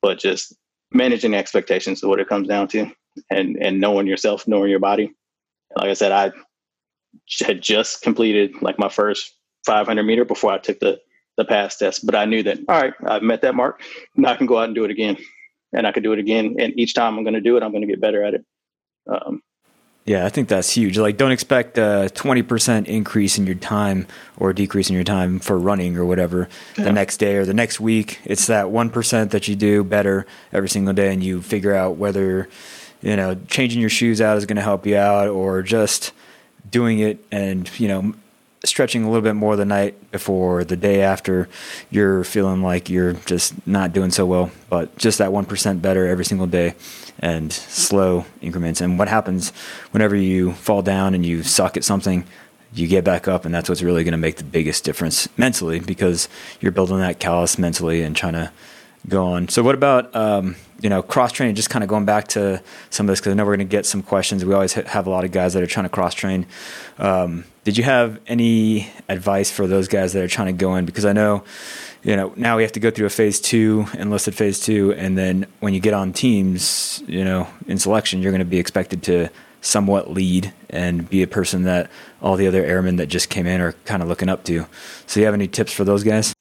[0.00, 0.56] But just
[0.92, 2.90] managing expectations is what it comes down to
[3.30, 5.12] and, and knowing yourself, knowing your body.
[5.76, 6.32] Like I said, I
[7.40, 9.34] had just completed like my first
[9.66, 11.00] 500 meter before I took the,
[11.36, 13.80] the pass test, but I knew that, all right, I've met that mark.
[14.16, 15.16] Now I can go out and do it again
[15.72, 16.56] and I can do it again.
[16.58, 18.44] And each time I'm going to do it, I'm going to get better at it.
[19.06, 19.42] Um,
[20.06, 20.98] yeah, I think that's huge.
[20.98, 24.06] Like, don't expect a 20% increase in your time
[24.36, 26.84] or decrease in your time for running or whatever yeah.
[26.84, 28.20] the next day or the next week.
[28.24, 32.50] It's that 1% that you do better every single day and you figure out whether,
[33.04, 36.12] you know, changing your shoes out is going to help you out or just
[36.70, 38.14] doing it and, you know,
[38.64, 41.46] stretching a little bit more the night before the day after
[41.90, 46.24] you're feeling like you're just not doing so well but just that 1% better every
[46.24, 46.74] single day
[47.18, 48.80] and slow increments.
[48.80, 49.50] And what happens
[49.90, 52.24] whenever you fall down and you suck at something
[52.72, 55.78] you get back up and that's what's really going to make the biggest difference mentally
[55.78, 56.28] because
[56.58, 58.50] you're building that callus mentally and trying to
[59.08, 62.28] go on so what about um, you know, cross training, just kind of going back
[62.28, 64.44] to some of this, because I know we're going to get some questions.
[64.44, 66.46] We always have a lot of guys that are trying to cross train.
[66.98, 70.84] Um, did you have any advice for those guys that are trying to go in?
[70.84, 71.42] Because I know,
[72.02, 75.16] you know, now we have to go through a phase two, enlisted phase two, and
[75.16, 79.02] then when you get on teams, you know, in selection, you're going to be expected
[79.04, 79.30] to
[79.62, 81.90] somewhat lead and be a person that
[82.20, 84.66] all the other airmen that just came in are kind of looking up to.
[85.06, 86.33] So, do you have any tips for those guys?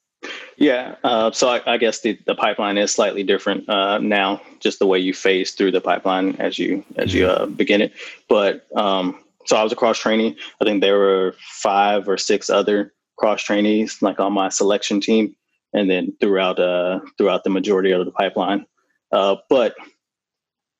[0.57, 4.79] Yeah, uh, so I, I, guess the, the pipeline is slightly different uh, now, just
[4.79, 7.93] the way you phase through the pipeline as you as you uh, begin it.
[8.29, 10.37] But um, so I was a cross trainee.
[10.61, 15.35] I think there were five or six other cross trainees like on my selection team,
[15.73, 18.65] and then throughout uh, throughout the majority of the pipeline.
[19.11, 19.75] Uh, but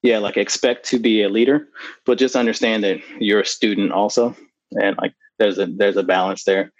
[0.04, 1.68] yeah, like expect to be a leader,
[2.06, 4.36] but just understand that you're a student also,
[4.80, 6.72] and like there's a there's a balance there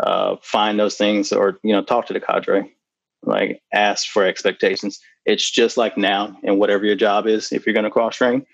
[0.00, 2.70] uh, find those things or you know talk to the cadre
[3.24, 4.98] like ask for expectations.
[5.24, 8.44] It's just like now and whatever your job is if you're going to cross train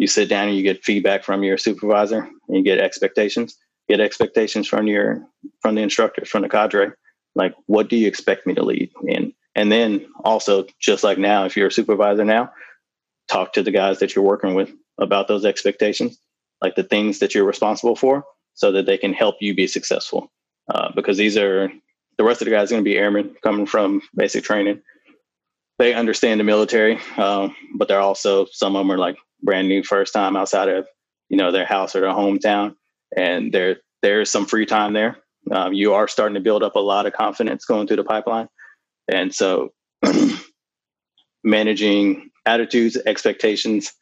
[0.00, 3.56] you sit down and you get feedback from your supervisor and you get expectations
[3.88, 5.22] get expectations from your
[5.60, 6.90] from the instructors from the cadre
[7.34, 9.32] like what do you expect me to lead in?
[9.54, 12.50] And then also just like now if you're a supervisor now
[13.28, 16.18] talk to the guys that you're working with about those expectations
[16.62, 18.24] like the things that you're responsible for
[18.54, 20.32] so that they can help you be successful
[20.70, 21.70] uh, because these are
[22.16, 24.80] the rest of the guys going to be airmen coming from basic training.
[25.78, 29.82] They understand the military, um, but they're also some of them are like brand new
[29.82, 30.86] first time outside of
[31.28, 32.74] you know their house or their hometown,
[33.16, 35.16] and there there's some free time there.
[35.50, 38.48] Um, you are starting to build up a lot of confidence going through the pipeline,
[39.08, 39.72] and so
[41.44, 43.92] managing attitudes, expectations,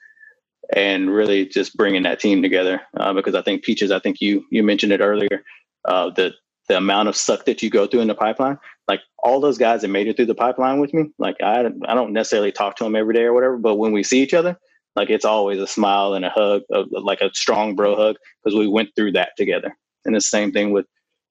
[0.75, 2.83] and really just bringing that team together.
[2.97, 5.45] Uh, because I think Peaches, I think you you mentioned it earlier.
[5.85, 6.33] Uh, that
[6.69, 9.81] the amount of suck that you go through in the pipeline, like all those guys
[9.83, 12.85] that made it through the pipeline with me, like I, I don't necessarily talk to
[12.85, 14.59] them every day or whatever, but when we see each other,
[14.97, 18.59] like it's always a smile and a hug, of, like a strong bro hug, because
[18.59, 19.77] we went through that together.
[20.05, 20.87] And the same thing with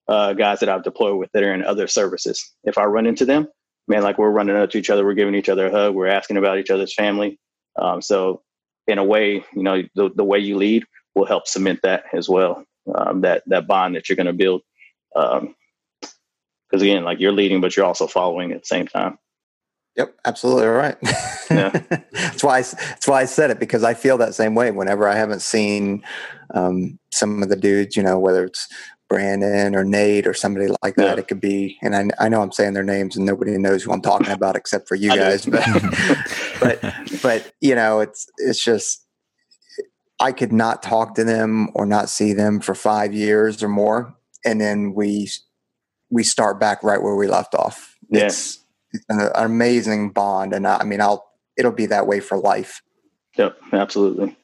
[0.08, 2.54] uh, guys that I've deployed with that are in other services.
[2.64, 3.48] If I run into them,
[3.88, 6.08] man, like we're running up to each other, we're giving each other a hug, we're
[6.08, 7.40] asking about each other's family.
[7.78, 8.42] Um, so
[8.88, 12.30] in a way, you know, the, the way you lead will help cement that as
[12.30, 12.64] well.
[12.96, 14.62] Um, that that bond that you're going to build.
[15.18, 19.18] Because um, again, like you're leading, but you're also following at the same time.
[19.95, 20.95] Yep, absolutely right.
[21.49, 21.70] Yeah.
[22.11, 24.70] that's why I, that's why I said it because I feel that same way.
[24.70, 26.03] Whenever I haven't seen
[26.53, 28.68] um, some of the dudes, you know, whether it's
[29.09, 31.20] Brandon or Nate or somebody like that, yeah.
[31.20, 31.78] it could be.
[31.82, 34.55] And I, I know I'm saying their names and nobody knows who I'm talking about
[34.55, 35.45] except for you guys.
[35.45, 35.65] But,
[36.59, 36.82] but
[37.22, 39.03] but you know, it's it's just
[40.20, 44.15] I could not talk to them or not see them for five years or more,
[44.46, 45.30] and then we
[46.10, 47.98] we start back right where we left off.
[48.10, 48.60] Yes,
[48.92, 52.38] it's, it's an amazing bond, and I, I, mean, I'll it'll be that way for
[52.38, 52.82] life.
[53.38, 54.36] Yep, absolutely.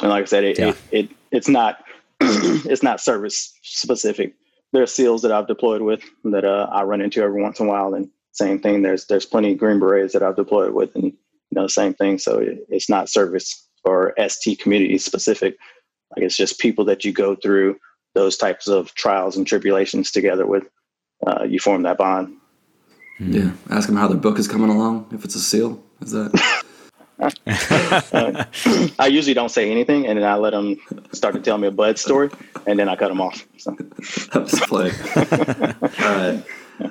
[0.00, 0.68] And like I said, it, yeah.
[0.68, 1.84] it, it it's not
[2.20, 4.34] it's not service specific.
[4.72, 7.66] There are SEALs that I've deployed with that uh, I run into every once in
[7.66, 8.82] a while, and same thing.
[8.82, 11.12] There's there's plenty of Green Berets that I've deployed with, and you
[11.52, 12.18] know, same thing.
[12.18, 15.56] So it, it's not service or ST community specific.
[16.14, 17.76] Like it's just people that you go through
[18.16, 20.64] those types of trials and tribulations together with.
[21.24, 22.36] Uh, you form that bond.
[23.20, 23.52] Yeah.
[23.70, 25.08] Ask them how their book is coming along.
[25.12, 26.30] If it's a seal, is that?
[27.18, 28.44] uh,
[28.98, 30.76] I usually don't say anything, and then I let them
[31.12, 32.30] start to tell me a BUD/S story,
[32.66, 33.46] and then I cut them off.
[33.58, 33.76] So.
[34.32, 34.94] I'm just playing.
[35.16, 36.44] All right.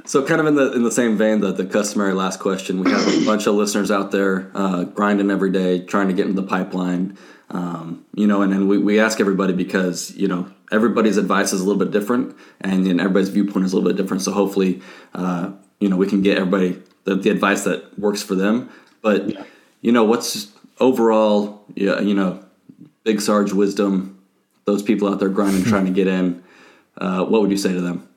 [0.06, 2.84] So, kind of in the in the same vein, the the customary last question.
[2.84, 6.28] We have a bunch of listeners out there uh, grinding every day, trying to get
[6.28, 7.18] into the pipeline.
[7.50, 11.62] Um, you know, and then we, we ask everybody because you know everybody's advice is
[11.62, 14.24] a little bit different, and then everybody's viewpoint is a little bit different.
[14.24, 14.82] So, hopefully,
[15.14, 18.70] uh, you know, we can get everybody the, the advice that works for them.
[19.02, 19.44] But yeah.
[19.82, 22.44] you know, what's overall, yeah, you know,
[23.04, 24.20] big Sarge wisdom.
[24.66, 26.44] Those people out there grinding, trying to get in.
[26.98, 28.08] Uh, what would you say to them?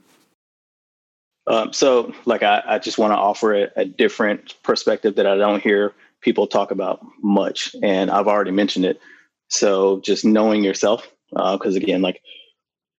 [1.49, 5.36] Um, so, like, I, I just want to offer a, a, different perspective that I
[5.36, 9.01] don't hear people talk about much, and I've already mentioned it.
[9.49, 12.20] So, just knowing yourself, because uh, again, like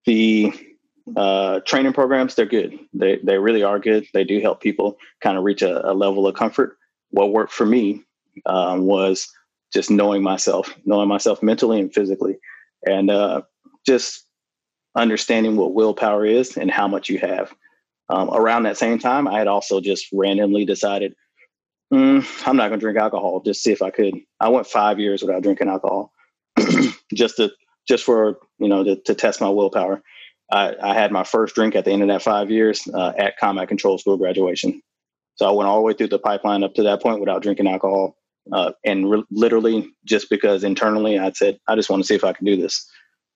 [0.05, 0.51] the
[1.15, 2.77] uh, training programs, they're good.
[2.93, 4.07] They they really are good.
[4.13, 6.77] They do help people kind of reach a, a, level of comfort.
[7.11, 8.03] What worked for me
[8.45, 9.31] um, was
[9.71, 12.39] just knowing myself, knowing myself mentally and physically,
[12.85, 13.41] and uh,
[13.85, 14.25] just
[14.95, 17.53] understanding what willpower is and how much you have.
[18.09, 21.13] Um, around that same time, I had also just randomly decided,
[21.93, 23.41] mm, I'm not going to drink alcohol.
[23.45, 24.15] Just see if I could.
[24.39, 26.11] I went five years without drinking alcohol,
[27.13, 27.51] just to
[27.87, 30.01] just for you know to, to test my willpower.
[30.51, 33.37] I, I, had my first drink at the end of that five years uh, at
[33.37, 34.81] combat control school graduation.
[35.35, 37.67] So I went all the way through the pipeline up to that point without drinking
[37.67, 38.17] alcohol,
[38.51, 42.23] uh, and re- literally just because internally I said I just want to see if
[42.23, 42.89] I can do this.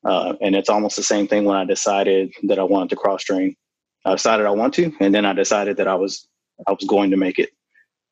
[0.03, 3.23] Uh, and it's almost the same thing when I decided that I wanted to cross
[3.23, 3.55] train.
[4.05, 6.27] I decided I want to, and then I decided that I was
[6.67, 7.49] I was going to make it.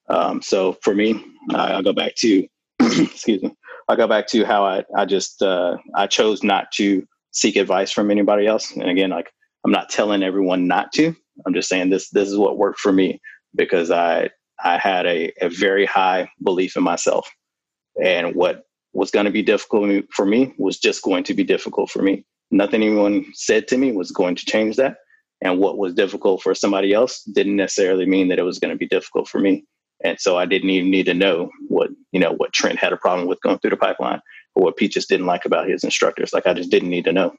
[0.09, 1.23] Um, so for me,
[1.53, 2.47] I, will go back to
[2.81, 3.55] excuse me.
[3.87, 7.91] I'll go back to how I I just uh, I chose not to seek advice
[7.91, 8.71] from anybody else.
[8.71, 9.31] And again, like
[9.65, 11.15] I'm not telling everyone not to.
[11.45, 13.19] I'm just saying this this is what worked for me
[13.55, 14.29] because I
[14.63, 17.29] I had a, a very high belief in myself,
[18.01, 18.63] and what
[18.93, 22.25] was going to be difficult for me was just going to be difficult for me.
[22.51, 24.97] Nothing anyone said to me was going to change that
[25.41, 28.77] and what was difficult for somebody else didn't necessarily mean that it was going to
[28.77, 29.65] be difficult for me.
[30.03, 32.97] And so i didn't even need to know what you know what trent had a
[32.97, 34.19] problem with going through the pipeline
[34.55, 36.33] or what pete just didn't like about his instructors.
[36.33, 37.35] Like i just didn't need to know.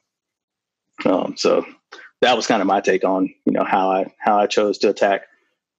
[1.05, 1.65] Um, so
[2.21, 4.89] that was kind of my take on you know how i how i chose to
[4.89, 5.23] attack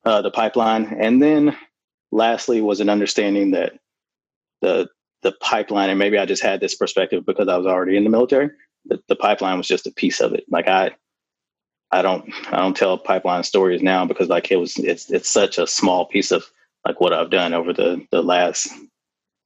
[0.05, 0.97] uh, the pipeline.
[1.01, 1.57] And then
[2.13, 3.73] lastly was an understanding that
[4.61, 4.89] the
[5.23, 8.11] the pipeline and maybe i just had this perspective because i was already in the
[8.11, 8.51] military
[9.09, 10.45] the pipeline was just a piece of it.
[10.51, 10.91] Like i
[11.95, 15.59] I don't I don't tell pipeline stories now because like it was it's it's such
[15.59, 16.45] a small piece of
[16.85, 18.69] like what I've done over the the last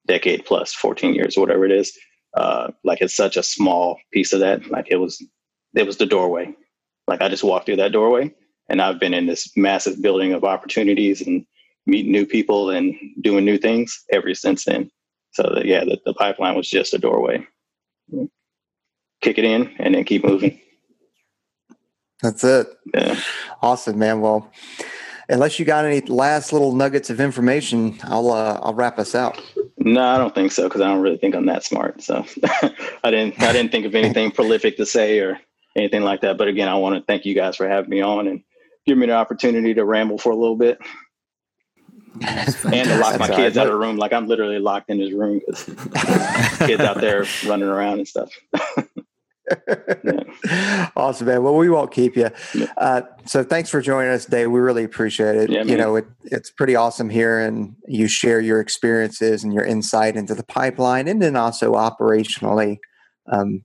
[0.07, 1.97] decade plus 14 years or whatever it is.
[2.35, 4.67] Uh, like it's such a small piece of that.
[4.71, 5.23] Like it was
[5.75, 6.55] it was the doorway.
[7.07, 8.35] Like I just walked through that doorway
[8.71, 11.45] and I've been in this massive building of opportunities and
[11.87, 14.91] meeting new people and doing new things ever since then.
[15.33, 17.47] So the, yeah, the, the pipeline was just a doorway.
[19.21, 20.59] Kick it in and then keep moving.
[22.23, 22.67] That's it.
[22.95, 23.21] Yeah.
[23.63, 24.21] Awesome, man.
[24.21, 24.51] Well,
[25.29, 29.41] unless you got any last little nuggets of information, I'll uh, I'll wrap us out.
[29.79, 32.03] No, I don't think so because I don't really think I'm that smart.
[32.03, 32.25] So
[33.05, 35.39] I didn't I didn't think of anything prolific to say or
[35.77, 36.39] anything like that.
[36.39, 38.43] But again, I want to thank you guys for having me on and
[38.87, 40.79] give me the opportunity to ramble for a little bit.
[42.27, 43.63] and to lock my kids right.
[43.63, 43.97] out of the room.
[43.97, 45.65] Like I'm literally locked in this room because
[46.59, 48.31] kids out there running around and stuff.
[49.67, 50.91] yeah.
[50.97, 51.43] Awesome, man.
[51.43, 52.31] Well, we won't keep you.
[52.77, 54.47] Uh, so thanks for joining us today.
[54.47, 55.51] We really appreciate it.
[55.51, 59.65] Yeah, you know, it, it's pretty awesome here, and you share your experiences and your
[59.65, 62.79] insight into the pipeline, and then also operationally.
[63.31, 63.65] Um,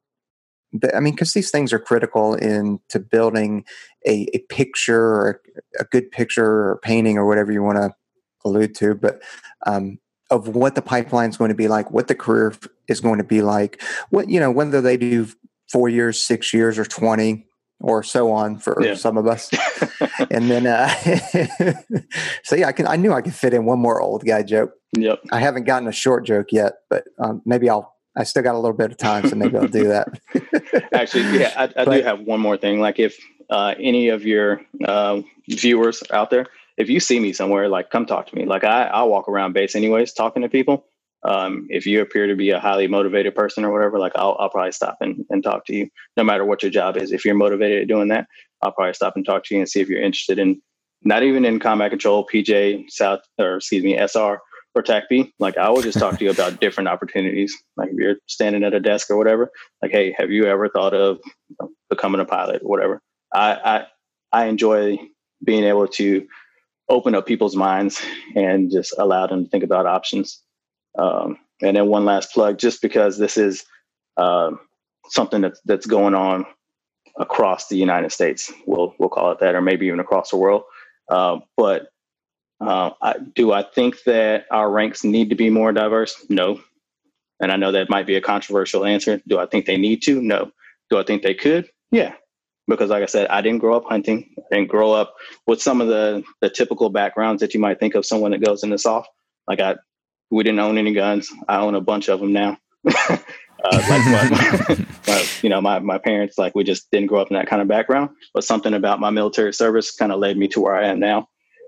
[0.93, 3.65] I mean, because these things are critical into building
[4.05, 5.41] a, a picture or
[5.79, 7.93] a, a, good picture or painting or whatever you want to
[8.43, 9.21] allude to, but
[9.67, 9.99] um,
[10.31, 12.53] of what the pipeline is going to be like, what the career
[12.88, 15.27] is going to be like, what you know, whether they do
[15.74, 17.45] four years, six years, or twenty,
[17.80, 18.95] or so on for yeah.
[18.95, 19.49] some of us.
[20.32, 20.88] and then, uh,
[22.43, 22.88] so yeah, I can.
[22.88, 24.71] I knew I could fit in one more old guy joke.
[24.95, 25.21] Yep.
[25.32, 27.91] I haven't gotten a short joke yet, but um, maybe I'll.
[28.15, 30.07] I still got a little bit of time, so maybe I'll do that.
[30.93, 32.80] Actually, yeah, I, I but, do have one more thing.
[32.80, 33.17] Like, if
[33.49, 36.45] uh, any of your uh, viewers out there
[36.78, 38.45] if you see me somewhere, like come talk to me.
[38.45, 40.86] Like I, I walk around base anyways, talking to people.
[41.26, 44.49] Um, if you appear to be a highly motivated person or whatever, like I'll, I'll
[44.49, 47.11] probably stop and, and talk to you, no matter what your job is.
[47.11, 48.28] If you're motivated at doing that,
[48.61, 50.61] I'll probably stop and talk to you and see if you're interested in
[51.03, 54.39] not even in combat control, PJ, SOWT, or excuse me, SR
[54.76, 55.32] or TACP.
[55.39, 57.55] Like I will just talk to you about different opportunities.
[57.78, 59.51] Like if you're standing at a desk or whatever,
[59.82, 61.19] like, hey, have you ever thought of
[61.89, 63.01] becoming a pilot or whatever?
[63.34, 63.53] I,
[64.32, 64.97] I, I enjoy
[65.43, 66.26] being able to
[66.89, 68.01] open up people's minds
[68.36, 70.41] and just allow them to think about options.
[70.98, 73.64] Um, and then one last plug, just because this is
[74.18, 74.52] uh,
[75.08, 76.46] something that's that's going on
[77.18, 80.64] across the United States, we'll we'll call it that, or maybe even across the world.
[81.10, 81.88] Uh, but
[82.62, 86.26] uh, I, do I think that our ranks need to be more diverse?
[86.30, 86.62] No.
[87.39, 89.22] And I know that might be a controversial answer.
[89.28, 90.22] Do I think they need to?
[90.22, 90.52] No.
[90.89, 91.68] Do I think they could?
[91.91, 92.14] Yeah
[92.68, 94.34] because like I said, I didn't grow up hunting.
[94.38, 95.16] I didn't grow up
[95.48, 98.64] with some of the the typical backgrounds that you might think of someone that goes
[98.64, 99.06] into SOF.
[99.48, 99.76] Like I,
[100.34, 101.31] we didn't own any guns.
[101.47, 102.57] I own a bunch of them now.
[102.88, 103.17] uh,
[103.71, 107.36] like my, my, you know, my my parents like we just didn't grow up in
[107.36, 108.09] that kind of background.
[108.34, 111.27] But something about my military service kind of led me to where I am now,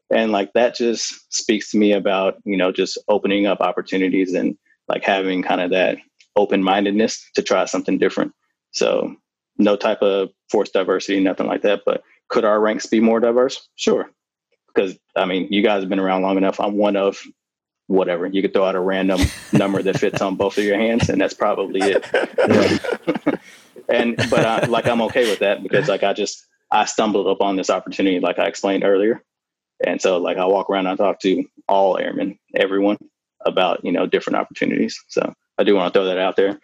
[0.09, 4.57] and like that just speaks to me about you know just opening up opportunities and
[4.88, 5.97] like having kind of that
[6.36, 8.34] open mindedness to try something different.
[8.72, 9.16] So
[9.57, 11.82] no type of force diversity, nothing like that.
[11.86, 13.70] But could our ranks be more diverse?
[13.76, 14.09] Sure.
[14.68, 16.59] Because I mean, you guys have been around long enough.
[16.59, 17.22] I'm one of
[17.88, 18.26] whatever.
[18.28, 19.22] You could throw out a random
[19.54, 22.06] number that fits on both of your hands, and that's probably it.
[23.90, 27.56] and but I, like I'm okay with that because like I just I stumbled upon
[27.56, 29.24] this opportunity, like I explained earlier,
[29.86, 32.98] and so like I walk around and I talk to all airmen, everyone
[33.46, 35.00] about you know different opportunities.
[35.08, 36.60] So I do want to throw that out there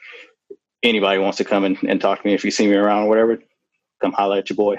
[0.83, 3.09] anybody wants to come and, and talk to me if you see me around or
[3.09, 3.39] whatever,
[4.01, 4.77] come holler at your boy.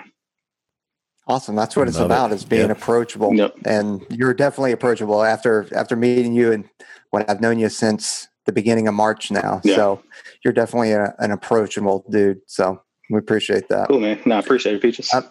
[1.28, 1.54] Awesome.
[1.54, 2.34] That's what it's about it.
[2.34, 2.76] is being yep.
[2.76, 3.34] approachable.
[3.34, 3.54] Yep.
[3.64, 6.68] And you're definitely approachable after after meeting you and
[7.10, 9.60] what I've known you since the beginning of March now.
[9.62, 9.76] Yeah.
[9.76, 10.02] So
[10.44, 12.40] you're definitely a, an approachable dude.
[12.46, 13.88] So we appreciate that.
[13.88, 14.20] Cool, man.
[14.26, 15.12] No, I appreciate it, Peaches.
[15.12, 15.22] Uh,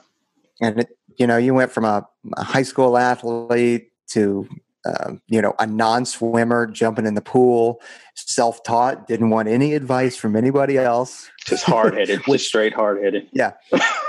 [0.62, 4.48] and it, you know, you went from a, a high school athlete to
[4.86, 7.80] um, you know, a non-swimmer jumping in the pool,
[8.16, 11.30] self-taught, didn't want any advice from anybody else.
[11.46, 13.28] Just hard-headed, which, just straight hard-headed.
[13.32, 13.52] Yeah,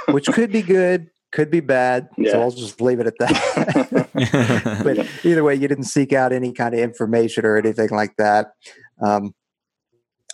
[0.09, 2.09] which could be good, could be bad.
[2.17, 2.33] Yeah.
[2.33, 4.81] So I'll just leave it at that.
[4.85, 8.53] but either way, you didn't seek out any kind of information or anything like that.
[9.01, 9.35] Um,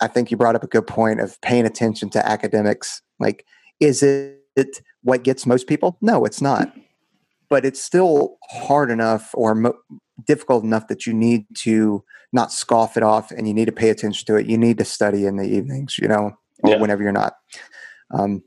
[0.01, 3.01] I think you brought up a good point of paying attention to academics.
[3.19, 3.45] Like,
[3.79, 5.97] is it what gets most people?
[6.01, 6.73] No, it's not.
[7.49, 9.77] But it's still hard enough or mo-
[10.25, 13.89] difficult enough that you need to not scoff it off and you need to pay
[13.89, 14.45] attention to it.
[14.45, 16.77] You need to study in the evenings, you know, or yeah.
[16.77, 17.33] whenever you're not.
[18.11, 18.43] Um,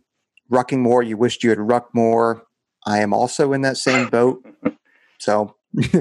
[0.52, 2.44] rucking more, you wished you had rucked more.
[2.86, 4.44] I am also in that same boat.
[5.18, 5.54] So,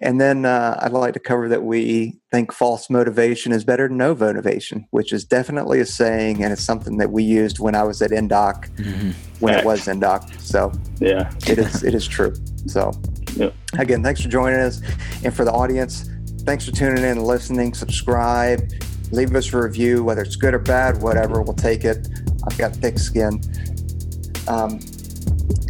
[0.00, 3.98] and then uh, I'd like to cover that we think false motivation is better than
[3.98, 7.84] no motivation, which is definitely a saying, and it's something that we used when I
[7.84, 9.10] was at INDOC mm-hmm.
[9.40, 9.64] when Fact.
[9.64, 10.40] it was INDOC.
[10.40, 12.34] So, yeah, it is it is true.
[12.66, 12.90] So,
[13.36, 13.54] Yep.
[13.78, 14.80] Again, thanks for joining us.
[15.22, 16.10] And for the audience,
[16.42, 17.72] thanks for tuning in and listening.
[17.72, 18.72] Subscribe,
[19.12, 22.08] leave us a review, whether it's good or bad, whatever, we'll take it.
[22.46, 23.40] I've got thick skin.
[24.48, 24.80] Um,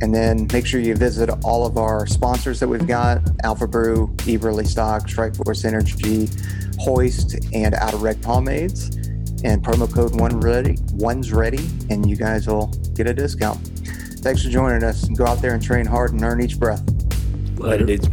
[0.01, 4.09] and then make sure you visit all of our sponsors that we've got Alpha Brew,
[4.18, 6.29] Eberlestock, Strike Force Energy,
[6.79, 8.97] Hoist, and Outer Reg Pomades.
[9.45, 13.59] And promo code one ready, one's ready, and you guys will get a discount.
[14.20, 15.09] Thanks for joining us.
[15.09, 16.83] Go out there and train hard and earn each breath.
[17.57, 18.09] Later dudes.